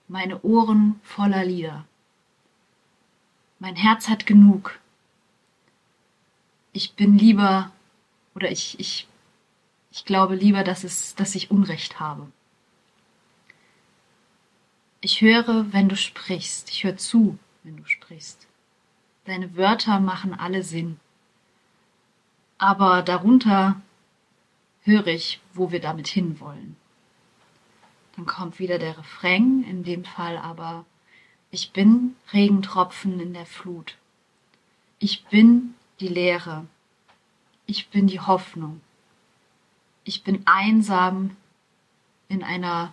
[0.09, 1.85] meine Ohren voller Lieder.
[3.59, 4.79] Mein Herz hat genug.
[6.73, 7.73] Ich bin lieber,
[8.35, 9.07] oder ich, ich,
[9.91, 12.31] ich glaube lieber, dass, es, dass ich Unrecht habe.
[15.03, 16.71] Ich höre, wenn du sprichst.
[16.71, 18.47] Ich höre zu, wenn du sprichst.
[19.25, 21.01] Deine Wörter machen alle Sinn.
[22.59, 23.81] Aber darunter
[24.83, 26.77] höre ich, wo wir damit hinwollen.
[28.17, 30.85] Dann kommt wieder der Refrain, in dem Fall aber
[31.51, 33.97] ich bin Regentropfen in der Flut.
[34.99, 36.67] Ich bin die Leere.
[37.67, 38.81] Ich bin die Hoffnung.
[40.05, 41.37] Ich bin einsam
[42.29, 42.93] in einer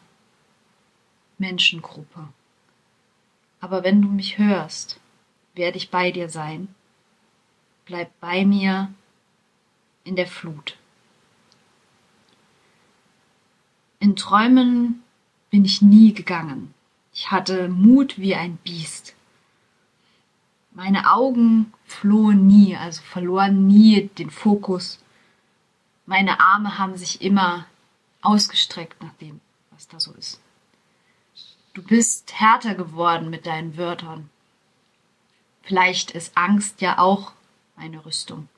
[1.38, 2.28] Menschengruppe.
[3.60, 5.00] Aber wenn du mich hörst,
[5.56, 6.68] werde ich bei dir sein.
[7.86, 8.94] Bleib bei mir
[10.04, 10.78] in der Flut.
[14.00, 15.04] In Träumen
[15.50, 16.74] bin ich nie gegangen.
[17.14, 19.16] Ich hatte Mut wie ein Biest.
[20.72, 25.00] Meine Augen flohen nie, also verloren nie den Fokus.
[26.06, 27.66] Meine Arme haben sich immer
[28.22, 30.40] ausgestreckt nach dem, was da so ist.
[31.78, 34.32] Du bist härter geworden mit deinen Wörtern.
[35.62, 37.34] Vielleicht ist Angst ja auch
[37.76, 38.50] eine Rüstung.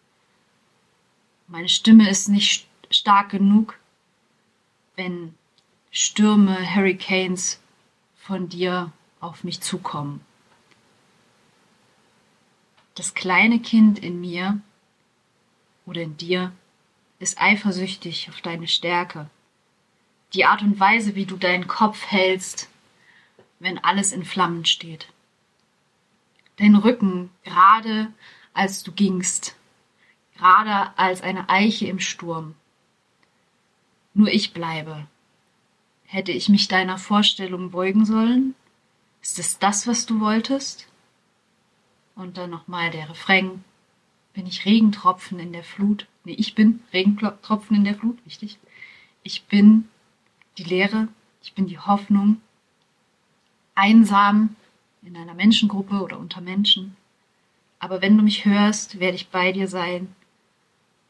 [1.48, 3.78] Meine Stimme ist nicht stark genug,
[4.96, 5.36] wenn
[5.92, 7.60] Stürme, Hurricanes
[8.16, 10.22] von dir auf mich zukommen.
[12.96, 14.62] Das kleine Kind in mir
[15.86, 16.54] oder in dir
[17.20, 19.30] ist eifersüchtig auf deine Stärke.
[20.34, 22.69] Die Art und Weise, wie du deinen Kopf hältst,
[23.60, 25.08] wenn alles in Flammen steht.
[26.58, 28.12] Dein Rücken, gerade
[28.54, 29.56] als du gingst,
[30.36, 32.56] gerade als eine Eiche im Sturm.
[34.14, 35.08] Nur ich bleibe.
[36.06, 38.56] Hätte ich mich deiner Vorstellung beugen sollen?
[39.22, 40.88] Ist es das, was du wolltest?
[42.16, 43.64] Und dann nochmal der Refrain.
[44.34, 46.08] Bin ich Regentropfen in der Flut?
[46.24, 48.58] Nee, ich bin Regentropfen in der Flut, wichtig.
[49.24, 49.90] Ich bin
[50.58, 51.08] die Leere,
[51.42, 52.42] ich bin die Hoffnung,
[53.80, 54.56] einsam
[55.02, 56.96] in einer Menschengruppe oder unter Menschen.
[57.80, 60.14] Aber wenn du mich hörst, werde ich bei dir sein.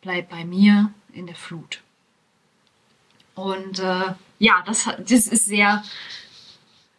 [0.01, 1.81] Bleib bei mir in der Flut.
[3.35, 5.83] Und äh, ja, das, das ist sehr,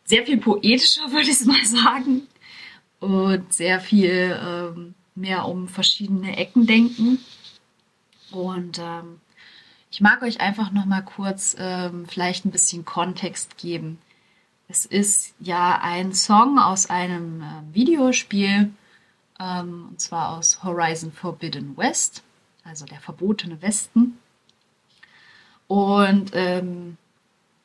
[0.04, 2.26] sehr viel poetischer, würde ich mal sagen.
[2.98, 7.18] Und sehr viel ähm, mehr um verschiedene Ecken denken.
[8.30, 9.20] Und ähm,
[9.90, 13.98] ich mag euch einfach noch mal kurz ähm, vielleicht ein bisschen Kontext geben.
[14.70, 18.70] Es ist ja ein Song aus einem äh, Videospiel,
[19.40, 22.22] ähm, und zwar aus Horizon Forbidden West,
[22.62, 24.18] also der verbotene Westen.
[25.66, 26.98] Und ähm,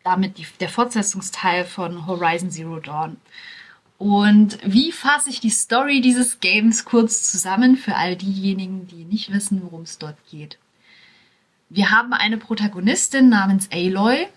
[0.04, 3.18] damit die, der Fortsetzungsteil von Horizon Zero Dawn.
[4.00, 9.32] Und wie fasse ich die Story dieses Games kurz zusammen für all diejenigen, die nicht
[9.32, 10.58] wissen, worum es dort geht?
[11.70, 14.28] Wir haben eine Protagonistin namens Aloy,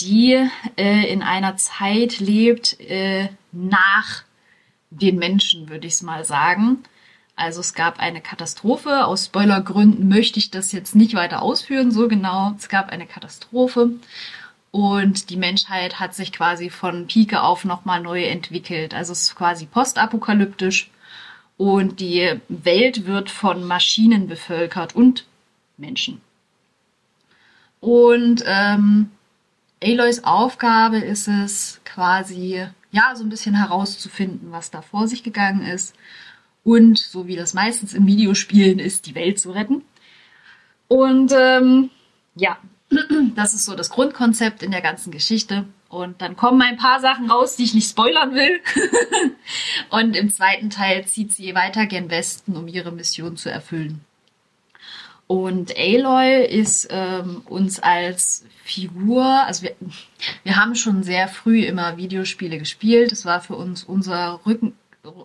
[0.00, 4.22] die äh, in einer Zeit lebt äh, nach
[4.90, 6.78] den Menschen, würde ich es mal sagen.
[7.36, 9.06] Also es gab eine Katastrophe.
[9.06, 12.54] Aus Spoilergründen möchte ich das jetzt nicht weiter ausführen, so genau.
[12.56, 13.90] Es gab eine Katastrophe
[14.70, 18.94] und die Menschheit hat sich quasi von Pike auf nochmal neu entwickelt.
[18.94, 20.90] Also es ist quasi postapokalyptisch
[21.56, 25.26] und die Welt wird von Maschinen bevölkert und
[25.76, 26.20] Menschen.
[27.80, 29.10] Und ähm,
[29.84, 35.62] Aloys Aufgabe ist es quasi, ja, so ein bisschen herauszufinden, was da vor sich gegangen
[35.66, 35.94] ist
[36.64, 39.82] und, so wie das meistens in Videospielen ist, die Welt zu retten.
[40.88, 41.90] Und ähm,
[42.34, 42.56] ja,
[43.34, 45.66] das ist so das Grundkonzept in der ganzen Geschichte.
[45.90, 48.60] Und dann kommen ein paar Sachen raus, die ich nicht spoilern will.
[49.90, 54.00] und im zweiten Teil zieht sie weiter gen Westen, um ihre Mission zu erfüllen.
[55.26, 59.74] Und Aloy ist ähm, uns als Figur, also wir,
[60.42, 63.10] wir haben schon sehr früh immer Videospiele gespielt.
[63.10, 64.74] Es war für uns unser Rücken,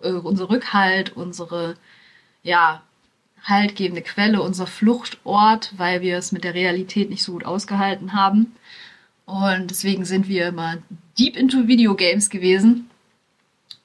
[0.02, 1.76] äh, unser Rückhalt, unsere
[2.42, 2.82] ja,
[3.44, 8.56] haltgebende Quelle, unser Fluchtort, weil wir es mit der Realität nicht so gut ausgehalten haben.
[9.26, 10.78] Und deswegen sind wir immer
[11.18, 12.88] deep into Videogames gewesen.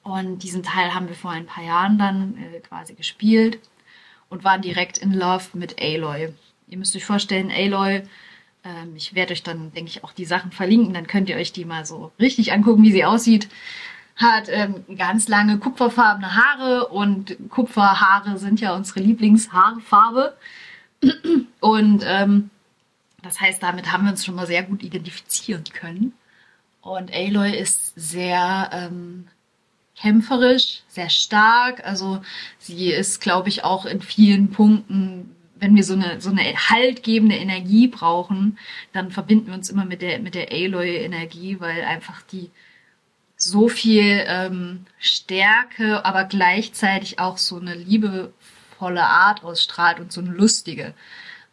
[0.02, 3.58] Und diesen Teil haben wir vor ein paar Jahren dann äh, quasi gespielt
[4.28, 6.32] und waren direkt in Love mit Aloy.
[6.68, 8.02] Ihr müsst euch vorstellen, Aloy,
[8.64, 11.52] ähm, ich werde euch dann, denke ich, auch die Sachen verlinken, dann könnt ihr euch
[11.52, 13.48] die mal so richtig angucken, wie sie aussieht.
[14.16, 20.34] Hat ähm, ganz lange kupferfarbene Haare und Kupferhaare sind ja unsere Lieblingshaarfarbe.
[21.60, 22.48] Und ähm,
[23.22, 26.14] das heißt, damit haben wir uns schon mal sehr gut identifizieren können.
[26.80, 29.28] Und Aloy ist sehr ähm,
[30.00, 31.84] kämpferisch, sehr stark.
[31.84, 32.22] Also
[32.58, 37.36] sie ist, glaube ich, auch in vielen Punkten, wenn wir so eine so eine haltgebende
[37.36, 38.58] Energie brauchen,
[38.92, 42.50] dann verbinden wir uns immer mit der mit der Aloy-Energie, weil einfach die
[43.36, 50.30] so viel ähm, Stärke, aber gleichzeitig auch so eine liebevolle Art ausstrahlt und so eine
[50.30, 50.94] lustige.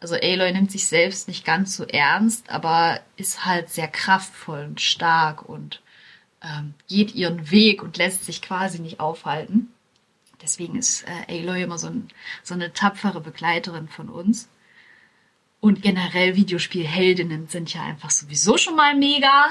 [0.00, 4.80] Also Aloy nimmt sich selbst nicht ganz so ernst, aber ist halt sehr kraftvoll und
[4.80, 5.80] stark und
[6.44, 9.72] ähm, geht ihren Weg und lässt sich quasi nicht aufhalten.
[10.42, 12.08] Deswegen ist äh, Aloy immer so, ein,
[12.42, 14.48] so eine tapfere Begleiterin von uns.
[15.60, 19.46] Und generell Videospielheldinnen sind ja einfach sowieso schon mal mega.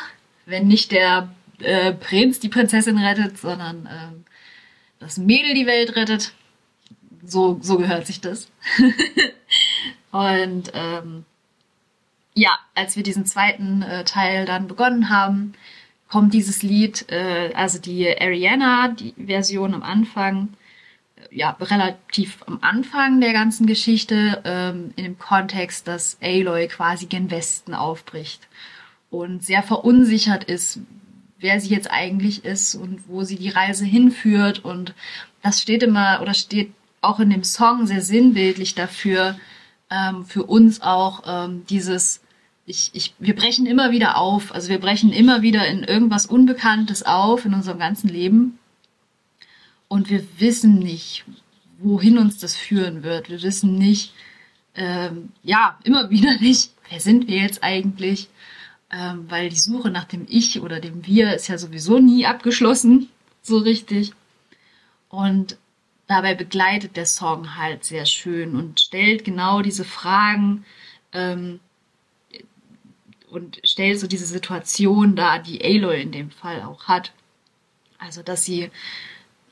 [0.45, 4.29] Wenn nicht der äh, Prinz die Prinzessin rettet, sondern äh,
[4.99, 6.33] das Mädel die Welt rettet.
[7.25, 8.51] So, so gehört sich das.
[10.11, 11.25] Und ähm,
[12.35, 15.53] ja, als wir diesen zweiten äh, Teil dann begonnen haben,
[16.13, 20.49] kommt dieses Lied, äh, also die Ariana, die Version am Anfang,
[21.15, 27.07] äh, ja, relativ am Anfang der ganzen Geschichte, ähm, in dem Kontext, dass Aloy quasi
[27.07, 28.47] gen Westen aufbricht
[29.09, 30.81] und sehr verunsichert ist,
[31.39, 34.63] wer sie jetzt eigentlich ist und wo sie die Reise hinführt.
[34.63, 34.93] Und
[35.41, 39.39] das steht immer oder steht auch in dem Song sehr sinnbildlich dafür,
[39.89, 42.22] ähm, für uns auch ähm, dieses
[42.65, 44.53] ich, ich, wir brechen immer wieder auf.
[44.53, 48.59] Also wir brechen immer wieder in irgendwas Unbekanntes auf in unserem ganzen Leben.
[49.87, 51.25] Und wir wissen nicht,
[51.79, 53.29] wohin uns das führen wird.
[53.29, 54.13] Wir wissen nicht,
[54.75, 58.29] ähm, ja, immer wieder nicht, wer sind wir jetzt eigentlich?
[58.89, 63.09] Ähm, weil die Suche nach dem Ich oder dem Wir ist ja sowieso nie abgeschlossen,
[63.41, 64.13] so richtig.
[65.09, 65.57] Und
[66.07, 70.65] dabei begleitet der Song halt sehr schön und stellt genau diese Fragen,
[71.11, 71.59] ähm,
[73.33, 77.11] und stellt so diese Situation da, die Aloy in dem Fall auch hat.
[77.97, 78.69] Also, dass sie,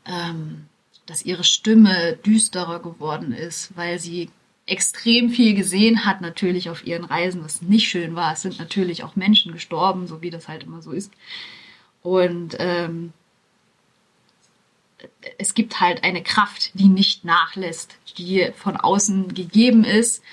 [0.06, 0.68] ähm,
[1.06, 4.30] dass ihre Stimme düsterer geworden ist, weil sie
[4.68, 8.34] extrem viel gesehen hat, natürlich auf ihren Reisen, was nicht schön war.
[8.34, 11.12] Es sind natürlich auch Menschen gestorben, so wie das halt immer so ist.
[12.04, 13.14] Und ähm,
[15.38, 20.24] es gibt halt eine Kraft, die nicht nachlässt, die von außen gegeben ist,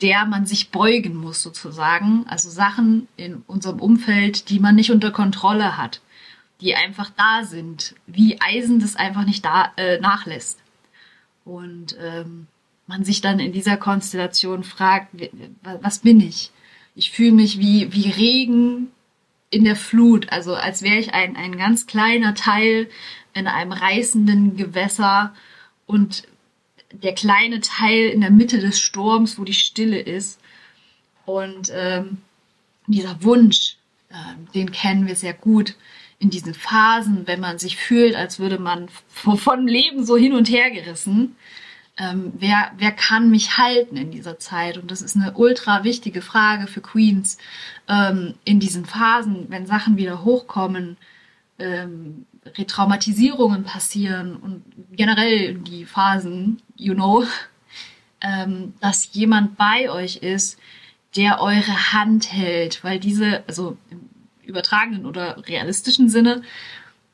[0.00, 2.24] der man sich beugen muss sozusagen.
[2.28, 6.00] Also Sachen in unserem Umfeld, die man nicht unter Kontrolle hat,
[6.60, 10.58] die einfach da sind, wie Eisen das einfach nicht da äh, nachlässt.
[11.44, 12.46] Und ähm,
[12.86, 15.08] man sich dann in dieser Konstellation fragt,
[15.62, 16.50] was bin ich?
[16.94, 18.88] Ich fühle mich wie, wie Regen
[19.50, 22.88] in der Flut, also als wäre ich ein, ein ganz kleiner Teil
[23.32, 25.34] in einem reißenden Gewässer
[25.86, 26.24] und
[27.02, 30.40] der kleine Teil in der Mitte des Sturms, wo die Stille ist.
[31.24, 32.18] Und ähm,
[32.86, 33.76] dieser Wunsch,
[34.10, 34.14] äh,
[34.54, 35.74] den kennen wir sehr gut
[36.18, 40.48] in diesen Phasen, wenn man sich fühlt, als würde man vom Leben so hin und
[40.48, 41.36] her gerissen.
[41.98, 44.78] Ähm, wer, wer kann mich halten in dieser Zeit?
[44.78, 47.38] Und das ist eine ultra wichtige Frage für Queens
[47.88, 50.96] ähm, in diesen Phasen, wenn Sachen wieder hochkommen.
[51.58, 52.26] Ähm,
[52.56, 57.24] Retraumatisierungen passieren und generell die Phasen, you know,
[58.20, 60.58] ähm, dass jemand bei euch ist,
[61.16, 64.08] der eure Hand hält, weil diese, also im
[64.44, 66.42] übertragenen oder realistischen Sinne,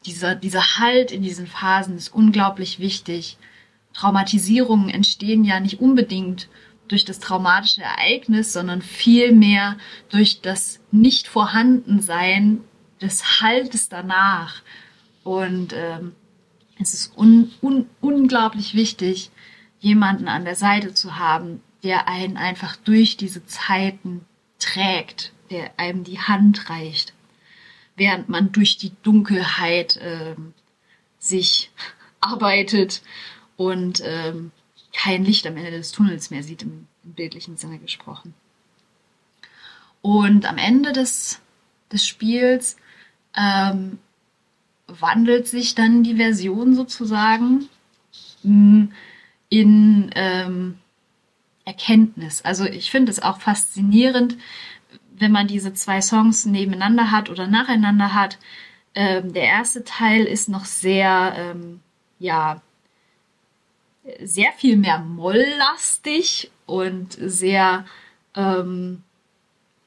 [0.04, 3.38] dieser, dieser Halt in diesen Phasen ist unglaublich wichtig.
[3.94, 6.48] Traumatisierungen entstehen ja nicht unbedingt
[6.88, 9.76] durch das traumatische Ereignis, sondern vielmehr
[10.10, 12.60] durch das Nicht-Vorhandensein
[13.00, 14.62] des Haltes danach,
[15.24, 16.14] und ähm,
[16.78, 19.30] es ist un, un, unglaublich wichtig,
[19.80, 24.24] jemanden an der Seite zu haben, der einen einfach durch diese Zeiten
[24.58, 27.14] trägt, der einem die Hand reicht,
[27.96, 30.54] während man durch die Dunkelheit ähm,
[31.18, 31.70] sich
[32.20, 33.02] arbeitet
[33.56, 34.52] und ähm,
[34.92, 38.34] kein Licht am Ende des Tunnels mehr sieht, im, im bildlichen Sinne gesprochen.
[40.02, 41.40] Und am Ende des,
[41.90, 42.76] des Spiels
[43.36, 43.98] ähm,
[45.00, 47.68] wandelt sich dann die Version sozusagen
[48.42, 48.88] mh,
[49.48, 50.78] in ähm,
[51.64, 52.42] Erkenntnis.
[52.42, 54.36] Also ich finde es auch faszinierend,
[55.16, 58.38] wenn man diese zwei Songs nebeneinander hat oder nacheinander hat.
[58.94, 61.80] Ähm, der erste Teil ist noch sehr, ähm,
[62.18, 62.60] ja,
[64.20, 67.84] sehr viel mehr molllastig und sehr,
[68.34, 69.02] ähm,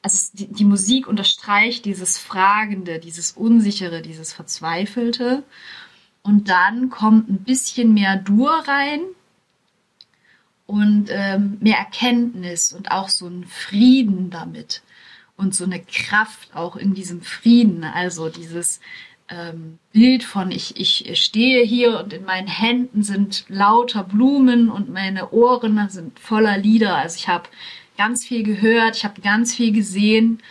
[0.06, 5.42] also die, die Musik unterstreicht dieses Fragende, dieses Unsichere, dieses Verzweifelte.
[6.22, 9.00] Und dann kommt ein bisschen mehr Dur rein
[10.66, 14.82] und ähm, mehr Erkenntnis und auch so ein Frieden damit
[15.36, 17.82] und so eine Kraft auch in diesem Frieden.
[17.82, 18.78] Also dieses
[19.28, 24.88] ähm, Bild von ich, ich stehe hier und in meinen Händen sind lauter Blumen und
[24.88, 26.94] meine Ohren sind voller Lieder.
[26.94, 27.48] Also ich habe
[27.96, 30.42] ganz viel gehört, ich habe ganz viel gesehen.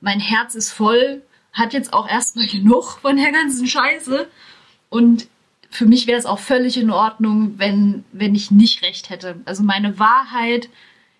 [0.00, 1.22] Mein Herz ist voll,
[1.52, 4.28] hat jetzt auch erstmal genug von der ganzen Scheiße.
[4.88, 5.28] Und
[5.70, 9.40] für mich wäre es auch völlig in Ordnung, wenn, wenn ich nicht recht hätte.
[9.44, 10.68] Also meine Wahrheit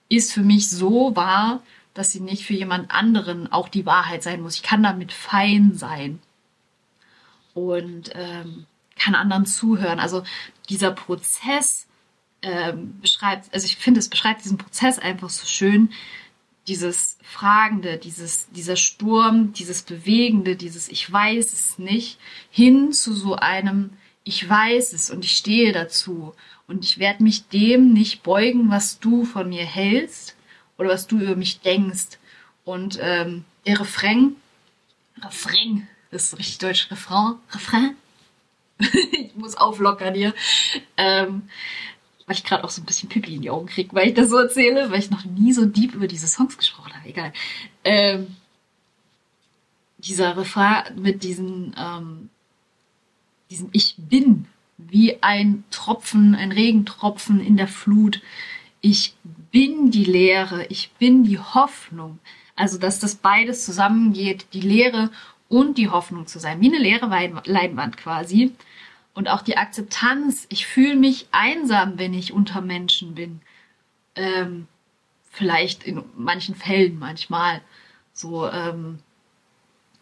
[0.09, 1.63] ist für mich so wahr,
[1.95, 4.57] dass sie nicht für jemand anderen auch die Wahrheit sein muss.
[4.57, 6.21] Ich kann damit fein sein
[7.55, 8.67] und ähm,
[8.99, 9.99] kann anderen zuhören.
[9.99, 10.23] Also
[10.69, 11.86] dieser Prozess
[12.47, 15.91] ähm, beschreibt, also ich finde, es beschreibt diesen Prozess einfach so schön.
[16.69, 22.19] Dieses Fragende, dieses, dieser Sturm, dieses Bewegende, dieses Ich weiß es nicht,
[22.51, 23.91] hin zu so einem
[24.23, 26.35] Ich weiß es und ich stehe dazu
[26.69, 30.37] und ich werde mich dem nicht beugen, was du von mir hältst
[30.79, 32.19] oder was du über mich denkst.
[32.65, 34.37] Und ähm, der Refrain,
[35.21, 37.97] Refrain, das ist richtig deutsch, Refrain, Refrain.
[38.79, 40.33] ich muss auflockern hier.
[40.97, 41.49] Ähm,
[42.27, 44.31] weil ich gerade auch so ein bisschen Pipi in die Augen kriege, weil ich das
[44.31, 47.09] so erzähle, weil ich noch nie so deep über diese Songs gesprochen habe.
[47.09, 47.33] Egal.
[47.85, 48.37] Ähm,
[49.99, 52.31] dieser Refrain mit diesen, ähm,
[53.51, 54.47] diesem Ich bin,
[54.77, 58.21] wie ein Tropfen, ein Regentropfen in der Flut.
[58.81, 59.15] Ich
[59.51, 62.19] bin die Leere, ich bin die Hoffnung.
[62.57, 65.11] Also, dass das beides zusammengeht, die Leere
[65.49, 67.07] und die Hoffnung zu sein, wie eine leere
[67.45, 68.53] Leinwand quasi.
[69.17, 73.41] Und auch die Akzeptanz, ich fühle mich einsam, wenn ich unter Menschen bin.
[74.15, 74.69] Ähm,
[75.31, 77.63] vielleicht in manchen Fällen manchmal.
[78.13, 78.99] So, ähm,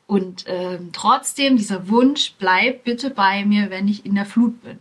[0.08, 4.80] und ähm, trotzdem, dieser Wunsch, bleib bitte bei mir, wenn ich in der Flut bin.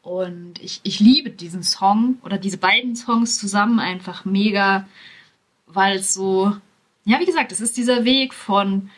[0.00, 4.88] Und ich, ich liebe diesen Song oder diese beiden Songs zusammen einfach mega,
[5.66, 6.56] weil es so,
[7.04, 8.88] ja, wie gesagt, es ist dieser Weg von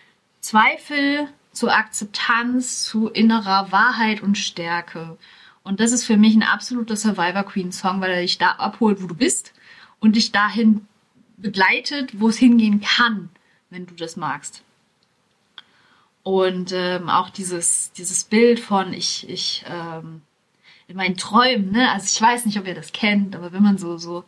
[0.41, 5.19] Zweifel zu Akzeptanz, zu innerer Wahrheit und Stärke.
[5.63, 9.03] Und das ist für mich ein absoluter Survivor Queen Song, weil er dich da abholt,
[9.03, 9.53] wo du bist
[9.99, 10.87] und dich dahin
[11.37, 13.31] begleitet, wo es hingehen kann,
[13.71, 14.63] wenn du das magst.
[16.23, 20.23] Und ähm, auch dieses, dieses Bild von ich, ich, ähm,
[20.87, 21.91] in meinen Träumen, ne?
[21.93, 24.25] Also ich weiß nicht, ob ihr das kennt, aber wenn man so, so,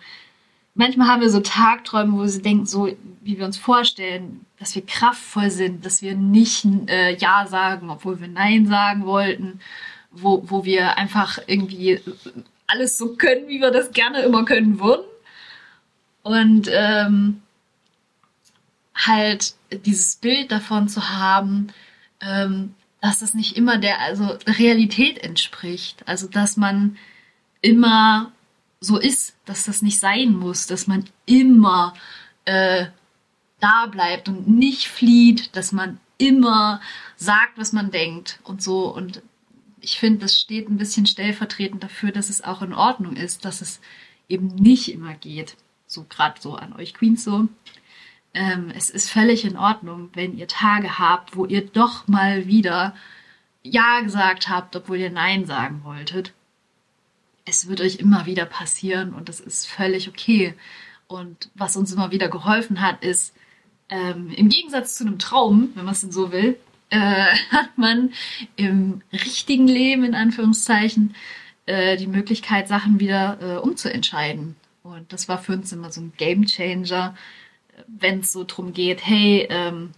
[0.74, 2.88] manchmal haben wir so Tagträume, wo sie denken, so
[3.22, 8.20] wie wir uns vorstellen, dass wir kraftvoll sind, dass wir nicht äh, Ja sagen, obwohl
[8.20, 9.60] wir Nein sagen wollten,
[10.10, 12.00] wo, wo wir einfach irgendwie
[12.66, 15.04] alles so können, wie wir das gerne immer können würden.
[16.22, 17.42] Und ähm,
[18.94, 19.54] halt
[19.84, 21.68] dieses Bild davon zu haben,
[22.20, 26.06] ähm, dass das nicht immer der also Realität entspricht.
[26.06, 26.96] Also dass man
[27.60, 28.30] immer
[28.82, 31.94] so ist, dass das nicht sein muss, dass man immer
[32.44, 32.86] äh,
[33.60, 36.80] da bleibt und nicht flieht, dass man immer
[37.16, 38.94] sagt, was man denkt und so.
[38.94, 39.22] Und
[39.80, 43.60] ich finde, das steht ein bisschen stellvertretend dafür, dass es auch in Ordnung ist, dass
[43.60, 43.80] es
[44.28, 45.56] eben nicht immer geht.
[45.86, 47.48] So gerade so an euch Queens so
[48.34, 52.94] ähm, es ist völlig in Ordnung, wenn ihr Tage habt, wo ihr doch mal wieder
[53.62, 56.32] Ja gesagt habt, obwohl ihr Nein sagen wolltet.
[57.44, 60.54] Es wird euch immer wieder passieren und das ist völlig okay.
[61.06, 63.34] Und was uns immer wieder geholfen hat, ist,
[63.88, 66.56] ähm, im Gegensatz zu einem Traum, wenn man es denn so will,
[66.90, 66.98] äh,
[67.50, 68.12] hat man
[68.56, 71.14] im richtigen Leben, in Anführungszeichen,
[71.66, 74.56] äh, die Möglichkeit, Sachen wieder äh, umzuentscheiden.
[74.82, 77.14] Und das war für uns immer so ein Game Changer,
[77.86, 79.92] wenn es so drum geht, hey, ähm,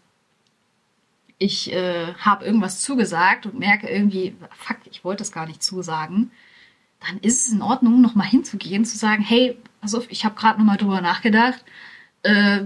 [1.38, 6.30] ich äh, habe irgendwas zugesagt und merke irgendwie, fuck, ich wollte es gar nicht zusagen,
[7.06, 10.76] dann ist es in Ordnung, nochmal hinzugehen, zu sagen, hey, also ich habe gerade nochmal
[10.76, 11.64] drüber nachgedacht,
[12.22, 12.62] äh,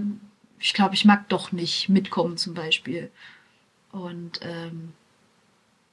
[0.59, 3.11] ich glaube, ich mag doch nicht mitkommen zum Beispiel.
[3.91, 4.93] Und ähm,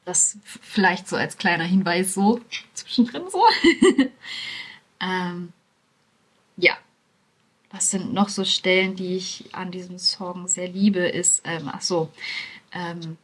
[0.04, 2.40] das vielleicht so als kleiner Hinweis so
[2.74, 3.42] zwischendrin so.
[5.00, 5.52] ähm,
[6.56, 6.76] ja,
[7.70, 11.82] was sind noch so Stellen, die ich an diesem Song sehr liebe, ist, ähm, ach
[11.82, 12.10] so,
[12.72, 13.18] ähm,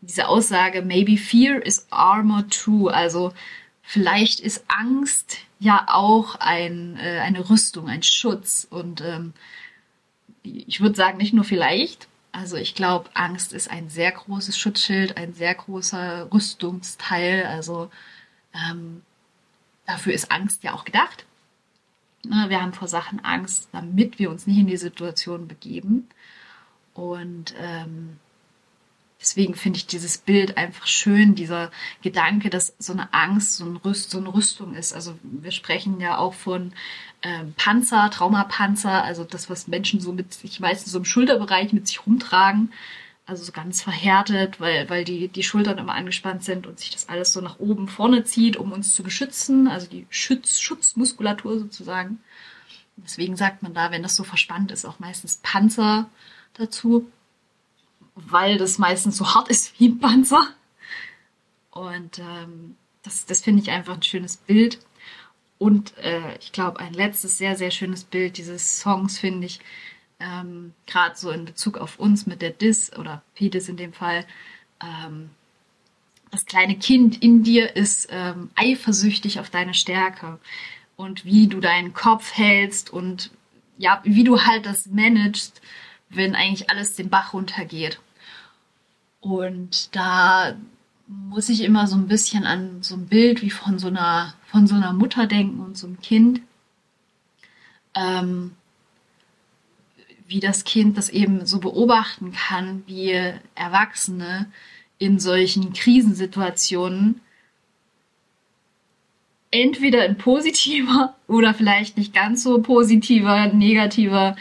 [0.00, 2.88] diese Aussage, maybe fear is armor too.
[2.88, 3.32] Also
[3.88, 8.66] vielleicht ist Angst ja auch ein, äh, eine Rüstung, ein Schutz.
[8.68, 9.32] Und ähm,
[10.42, 12.06] ich würde sagen, nicht nur vielleicht.
[12.30, 17.46] Also ich glaube, Angst ist ein sehr großes Schutzschild, ein sehr großer Rüstungsteil.
[17.46, 17.90] Also
[18.52, 19.00] ähm,
[19.86, 21.24] dafür ist Angst ja auch gedacht.
[22.24, 26.10] Ne, Wir haben vor Sachen Angst, damit wir uns nicht in die Situation begeben.
[26.92, 28.18] Und ähm,
[29.20, 31.70] deswegen finde ich dieses Bild einfach schön, dieser
[32.02, 34.92] Gedanke, dass so eine Angst, so, ein Rüst, so eine Rüstung ist.
[34.92, 36.72] Also wir sprechen ja auch von
[37.22, 41.88] ähm, Panzer, Traumapanzer, also das, was Menschen so mit sich meistens so im Schulterbereich mit
[41.88, 42.72] sich rumtragen.
[43.26, 47.10] Also so ganz verhärtet, weil, weil die, die Schultern immer angespannt sind und sich das
[47.10, 49.68] alles so nach oben vorne zieht, um uns zu beschützen.
[49.68, 52.20] Also die Schutz, Schutzmuskulatur sozusagen.
[52.96, 56.08] Deswegen sagt man da, wenn das so verspannt ist, auch meistens Panzer
[56.54, 57.10] dazu,
[58.28, 60.48] weil das meistens so hart ist wie ein Panzer.
[61.70, 64.80] Und ähm, das, das finde ich einfach ein schönes Bild.
[65.58, 69.60] Und äh, ich glaube, ein letztes sehr, sehr schönes Bild dieses Songs finde ich,
[70.20, 74.26] ähm, gerade so in Bezug auf uns mit der Dis oder Pedis in dem Fall,
[74.82, 75.30] ähm,
[76.30, 80.38] das kleine Kind in dir ist ähm, eifersüchtig auf deine Stärke
[80.96, 83.30] und wie du deinen Kopf hältst und
[83.78, 85.62] ja, wie du halt das managst,
[86.10, 88.00] wenn eigentlich alles den Bach runtergeht.
[89.20, 90.56] Und da
[91.06, 94.66] muss ich immer so ein bisschen an so ein Bild wie von so einer, von
[94.66, 96.42] so einer Mutter denken und so einem Kind.
[97.94, 98.52] Ähm,
[100.26, 103.12] wie das Kind das eben so beobachten kann, wie
[103.54, 104.46] Erwachsene
[104.98, 107.20] in solchen Krisensituationen
[109.50, 114.36] entweder in positiver oder vielleicht nicht ganz so positiver, negativer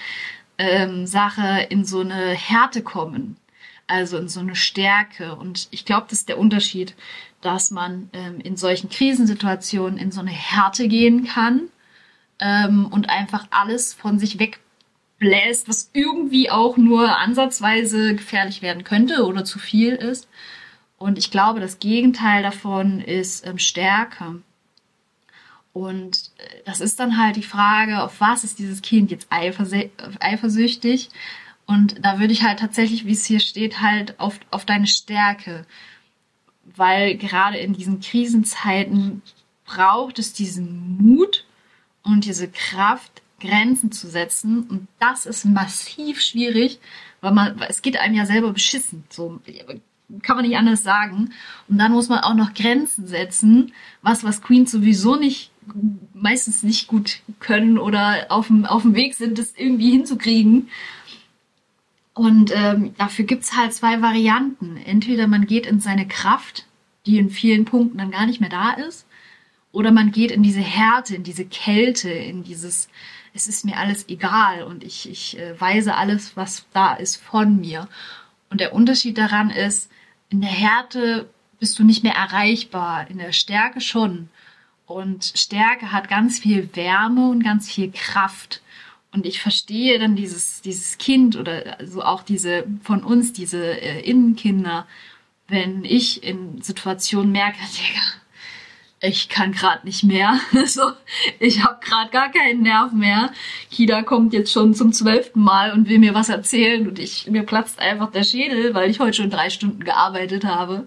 [0.57, 3.37] ähm, Sache in so eine Härte kommen,
[3.87, 5.35] also in so eine Stärke.
[5.35, 6.95] Und ich glaube, das ist der Unterschied,
[7.41, 11.69] dass man ähm, in solchen Krisensituationen in so eine Härte gehen kann
[12.39, 19.25] ähm, und einfach alles von sich wegbläst, was irgendwie auch nur ansatzweise gefährlich werden könnte
[19.25, 20.27] oder zu viel ist.
[20.97, 24.41] Und ich glaube, das Gegenteil davon ist ähm, Stärke.
[25.73, 31.09] Und äh, das ist dann halt die Frage, auf was ist dieses Kind jetzt eifersüchtig?
[31.67, 35.65] Und da würde ich halt tatsächlich, wie es hier steht, halt auf, auf deine Stärke.
[36.75, 39.21] Weil gerade in diesen Krisenzeiten
[39.65, 41.45] braucht es diesen Mut
[42.03, 44.63] und diese Kraft, Grenzen zu setzen.
[44.63, 46.79] Und das ist massiv schwierig,
[47.21, 49.03] weil man, es geht einem ja selber beschissen.
[49.09, 49.39] So,
[50.23, 51.33] kann man nicht anders sagen.
[51.67, 55.51] Und dann muss man auch noch Grenzen setzen, was, was Queens sowieso nicht
[56.13, 60.69] meistens nicht gut können oder auf dem, auf dem Weg sind, das irgendwie hinzukriegen.
[62.17, 64.75] Und ähm, dafür gibt's halt zwei Varianten.
[64.77, 66.65] Entweder man geht in seine Kraft,
[67.05, 69.05] die in vielen Punkten dann gar nicht mehr da ist,
[69.71, 72.89] oder man geht in diese Härte, in diese Kälte, in dieses,
[73.35, 77.59] es ist mir alles egal und ich, ich äh, weise alles, was da ist, von
[77.59, 77.87] mir.
[78.49, 79.91] Und der Unterschied daran ist,
[80.29, 84.29] in der Härte bist du nicht mehr erreichbar, in der Stärke schon.
[84.87, 88.63] Und Stärke hat ganz viel Wärme und ganz viel Kraft.
[89.17, 93.99] Und ich verstehe dann dieses, dieses Kind oder also auch diese von uns, diese äh,
[94.01, 94.85] Innenkinder,
[95.47, 98.03] wenn ich in Situationen merke, Digga,
[99.01, 100.39] ich kann gerade nicht mehr.
[100.67, 100.91] so,
[101.39, 103.33] ich habe gerade gar keinen Nerv mehr.
[103.71, 107.41] Kida kommt jetzt schon zum zwölften Mal und will mir was erzählen und ich mir
[107.41, 110.85] platzt einfach der Schädel, weil ich heute schon drei Stunden gearbeitet habe.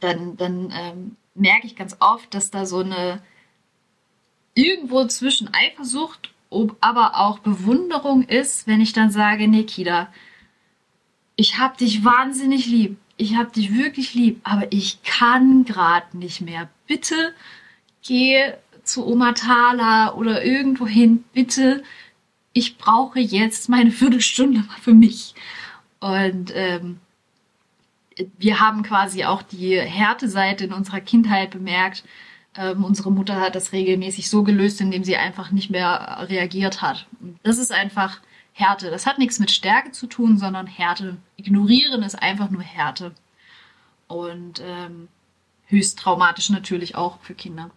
[0.00, 3.20] Dann, dann ähm, merke ich ganz oft, dass da so eine
[4.54, 6.30] irgendwo zwischen Eifersucht,
[6.80, 10.08] aber auch Bewunderung ist, wenn ich dann sage, Nikita,
[11.36, 12.96] ich hab dich wahnsinnig lieb.
[13.18, 16.68] Ich hab dich wirklich lieb, aber ich kann gerade nicht mehr.
[16.86, 17.34] Bitte
[18.06, 18.52] geh
[18.84, 21.24] zu Oma Thala oder irgendwo hin.
[21.32, 21.82] Bitte,
[22.52, 25.34] ich brauche jetzt meine Viertelstunde für mich.
[26.00, 27.00] Und ähm,
[28.38, 32.04] wir haben quasi auch die Härteseite in unserer Kindheit bemerkt.
[32.56, 37.06] Ähm, unsere Mutter hat das regelmäßig so gelöst, indem sie einfach nicht mehr reagiert hat.
[37.42, 38.20] Das ist einfach
[38.52, 38.90] Härte.
[38.90, 41.18] Das hat nichts mit Stärke zu tun, sondern Härte.
[41.36, 43.12] Ignorieren ist einfach nur Härte.
[44.08, 45.08] Und ähm,
[45.66, 47.70] höchst traumatisch natürlich auch für Kinder.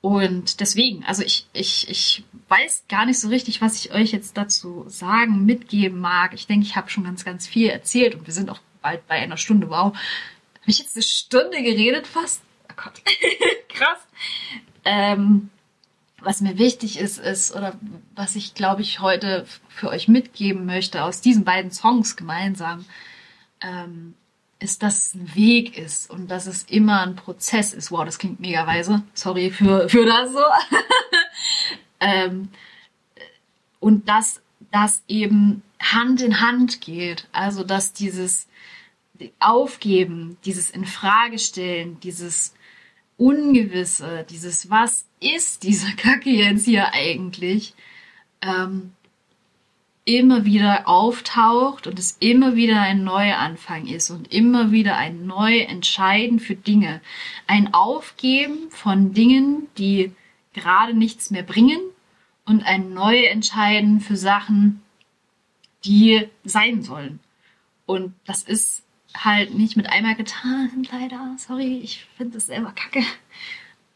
[0.00, 4.36] Und deswegen, also ich, ich, ich weiß gar nicht so richtig, was ich euch jetzt
[4.36, 6.34] dazu sagen, mitgeben mag.
[6.34, 9.14] Ich denke, ich habe schon ganz, ganz viel erzählt und wir sind auch bald bei
[9.14, 9.70] einer Stunde.
[9.70, 9.94] Wow.
[9.94, 9.96] Habe
[10.66, 12.42] ich jetzt eine Stunde geredet fast?
[12.74, 13.02] Oh Gott.
[13.68, 13.98] Krass.
[14.84, 15.50] Ähm,
[16.20, 17.74] was mir wichtig ist, ist, oder
[18.14, 22.84] was ich, glaube ich, heute für euch mitgeben möchte, aus diesen beiden Songs gemeinsam,
[23.60, 24.14] ähm,
[24.58, 27.90] ist, dass es ein Weg ist und dass es immer ein Prozess ist.
[27.90, 29.02] Wow, das klingt mega weise.
[29.12, 30.38] Sorry für, für das so.
[32.00, 32.48] ähm,
[33.80, 37.28] und dass das eben Hand in Hand geht.
[37.32, 38.48] Also, dass dieses
[39.38, 42.54] Aufgeben, dieses Infragestellen, dieses
[43.16, 47.74] Ungewisse, dieses Was ist diese Kacke jetzt hier eigentlich,
[48.42, 48.92] ähm,
[50.04, 56.40] immer wieder auftaucht und es immer wieder ein Neuanfang ist und immer wieder ein Neuentscheiden
[56.40, 57.00] für Dinge.
[57.46, 60.12] Ein Aufgeben von Dingen, die
[60.52, 61.80] gerade nichts mehr bringen
[62.44, 64.82] und ein Neuentscheiden für Sachen,
[65.84, 67.20] die sein sollen.
[67.86, 68.83] Und das ist
[69.16, 71.36] halt nicht mit einmal getan, leider.
[71.38, 73.04] Sorry, ich finde das selber kacke.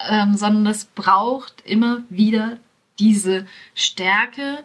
[0.00, 2.58] Ähm, sondern es braucht immer wieder
[3.00, 4.64] diese Stärke,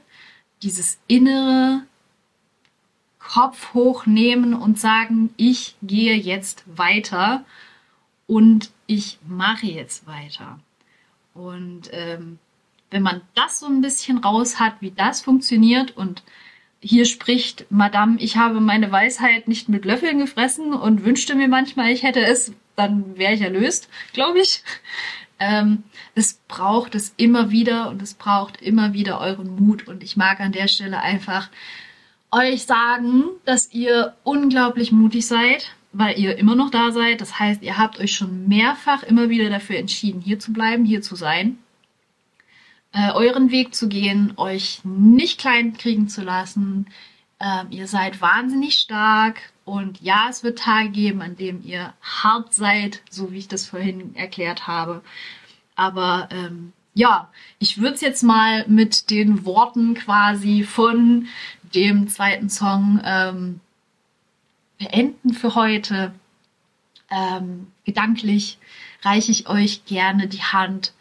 [0.61, 1.83] dieses innere
[3.19, 7.45] Kopf hochnehmen und sagen, ich gehe jetzt weiter
[8.27, 10.59] und ich mache jetzt weiter.
[11.33, 12.37] Und ähm,
[12.91, 16.21] wenn man das so ein bisschen raus hat, wie das funktioniert und
[16.83, 21.91] hier spricht Madame, ich habe meine Weisheit nicht mit Löffeln gefressen und wünschte mir manchmal,
[21.91, 24.63] ich hätte es, dann wäre ich erlöst, glaube ich.
[25.39, 29.87] Ähm, es braucht es immer wieder und es braucht immer wieder euren Mut.
[29.87, 31.49] Und ich mag an der Stelle einfach
[32.31, 37.21] euch sagen, dass ihr unglaublich mutig seid, weil ihr immer noch da seid.
[37.21, 41.01] Das heißt, ihr habt euch schon mehrfach immer wieder dafür entschieden, hier zu bleiben, hier
[41.01, 41.57] zu sein,
[42.93, 46.87] äh, euren Weg zu gehen, euch nicht klein kriegen zu lassen.
[47.39, 52.53] Ähm, ihr seid wahnsinnig stark und ja, es wird Tage geben, an denen ihr hart
[52.53, 55.01] seid, so wie ich das vorhin erklärt habe.
[55.75, 57.29] Aber ähm, ja,
[57.59, 61.27] ich würde es jetzt mal mit den Worten quasi von
[61.73, 63.59] dem zweiten Song ähm,
[64.77, 66.13] beenden für heute.
[67.09, 68.57] Ähm, gedanklich
[69.01, 70.93] reiche ich euch gerne die Hand,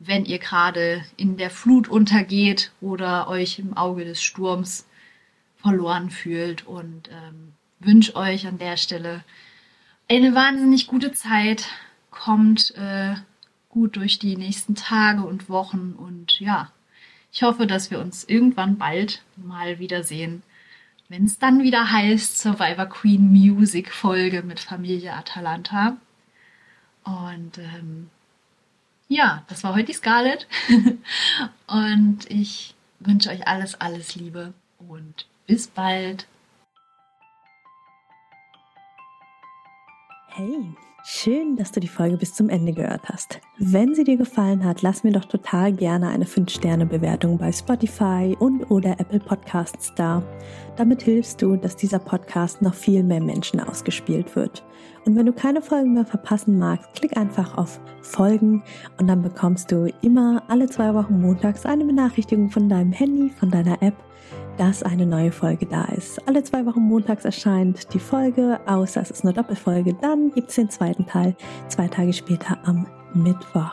[0.00, 4.86] wenn ihr gerade in der Flut untergeht oder euch im Auge des Sturms
[5.56, 9.22] verloren fühlt und ähm, wünsche euch an der Stelle
[10.08, 11.68] eine wahnsinnig gute Zeit.
[12.10, 13.14] Kommt äh,
[13.68, 16.72] gut durch die nächsten Tage und Wochen und ja,
[17.30, 20.42] ich hoffe, dass wir uns irgendwann bald mal wiedersehen,
[21.08, 25.96] wenn es dann wieder heißt Survivor Queen Music Folge mit Familie Atalanta.
[27.04, 28.10] Und ähm,
[29.10, 30.46] ja, das war heute die Scarlett.
[31.66, 36.26] und ich wünsche euch alles, alles Liebe und bis bald.
[40.28, 43.40] Hey, schön, dass du die Folge bis zum Ende gehört hast.
[43.58, 48.70] Wenn sie dir gefallen hat, lass mir doch total gerne eine 5-Sterne-Bewertung bei Spotify und
[48.70, 50.22] oder Apple Podcasts da.
[50.76, 54.62] Damit hilfst du, dass dieser Podcast noch viel mehr Menschen ausgespielt wird.
[55.06, 58.62] Und wenn du keine Folgen mehr verpassen magst, klick einfach auf Folgen
[58.98, 63.50] und dann bekommst du immer alle zwei Wochen montags eine Benachrichtigung von deinem Handy, von
[63.50, 63.94] deiner App
[64.60, 66.20] dass eine neue Folge da ist.
[66.28, 69.94] Alle zwei Wochen montags erscheint die Folge, außer es ist eine Doppelfolge.
[70.02, 71.34] Dann gibt es den zweiten Teil
[71.68, 73.72] zwei Tage später am Mittwoch.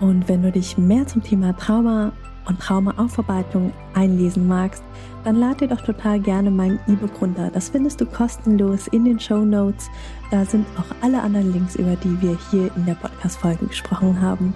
[0.00, 2.12] Und wenn du dich mehr zum Thema Trauma
[2.46, 4.82] und Traumaaufarbeitung einlesen magst,
[5.24, 7.50] dann lad dir doch total gerne mein E-Book runter.
[7.52, 9.88] Das findest du kostenlos in den Show Notes.
[10.30, 14.54] Da sind auch alle anderen Links, über die wir hier in der Podcast-Folge gesprochen haben.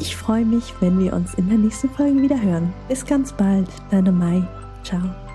[0.00, 2.72] Ich freue mich, wenn wir uns in der nächsten Folge wieder hören.
[2.88, 4.42] Bis ganz bald, deine Mai.
[4.82, 5.31] Ciao.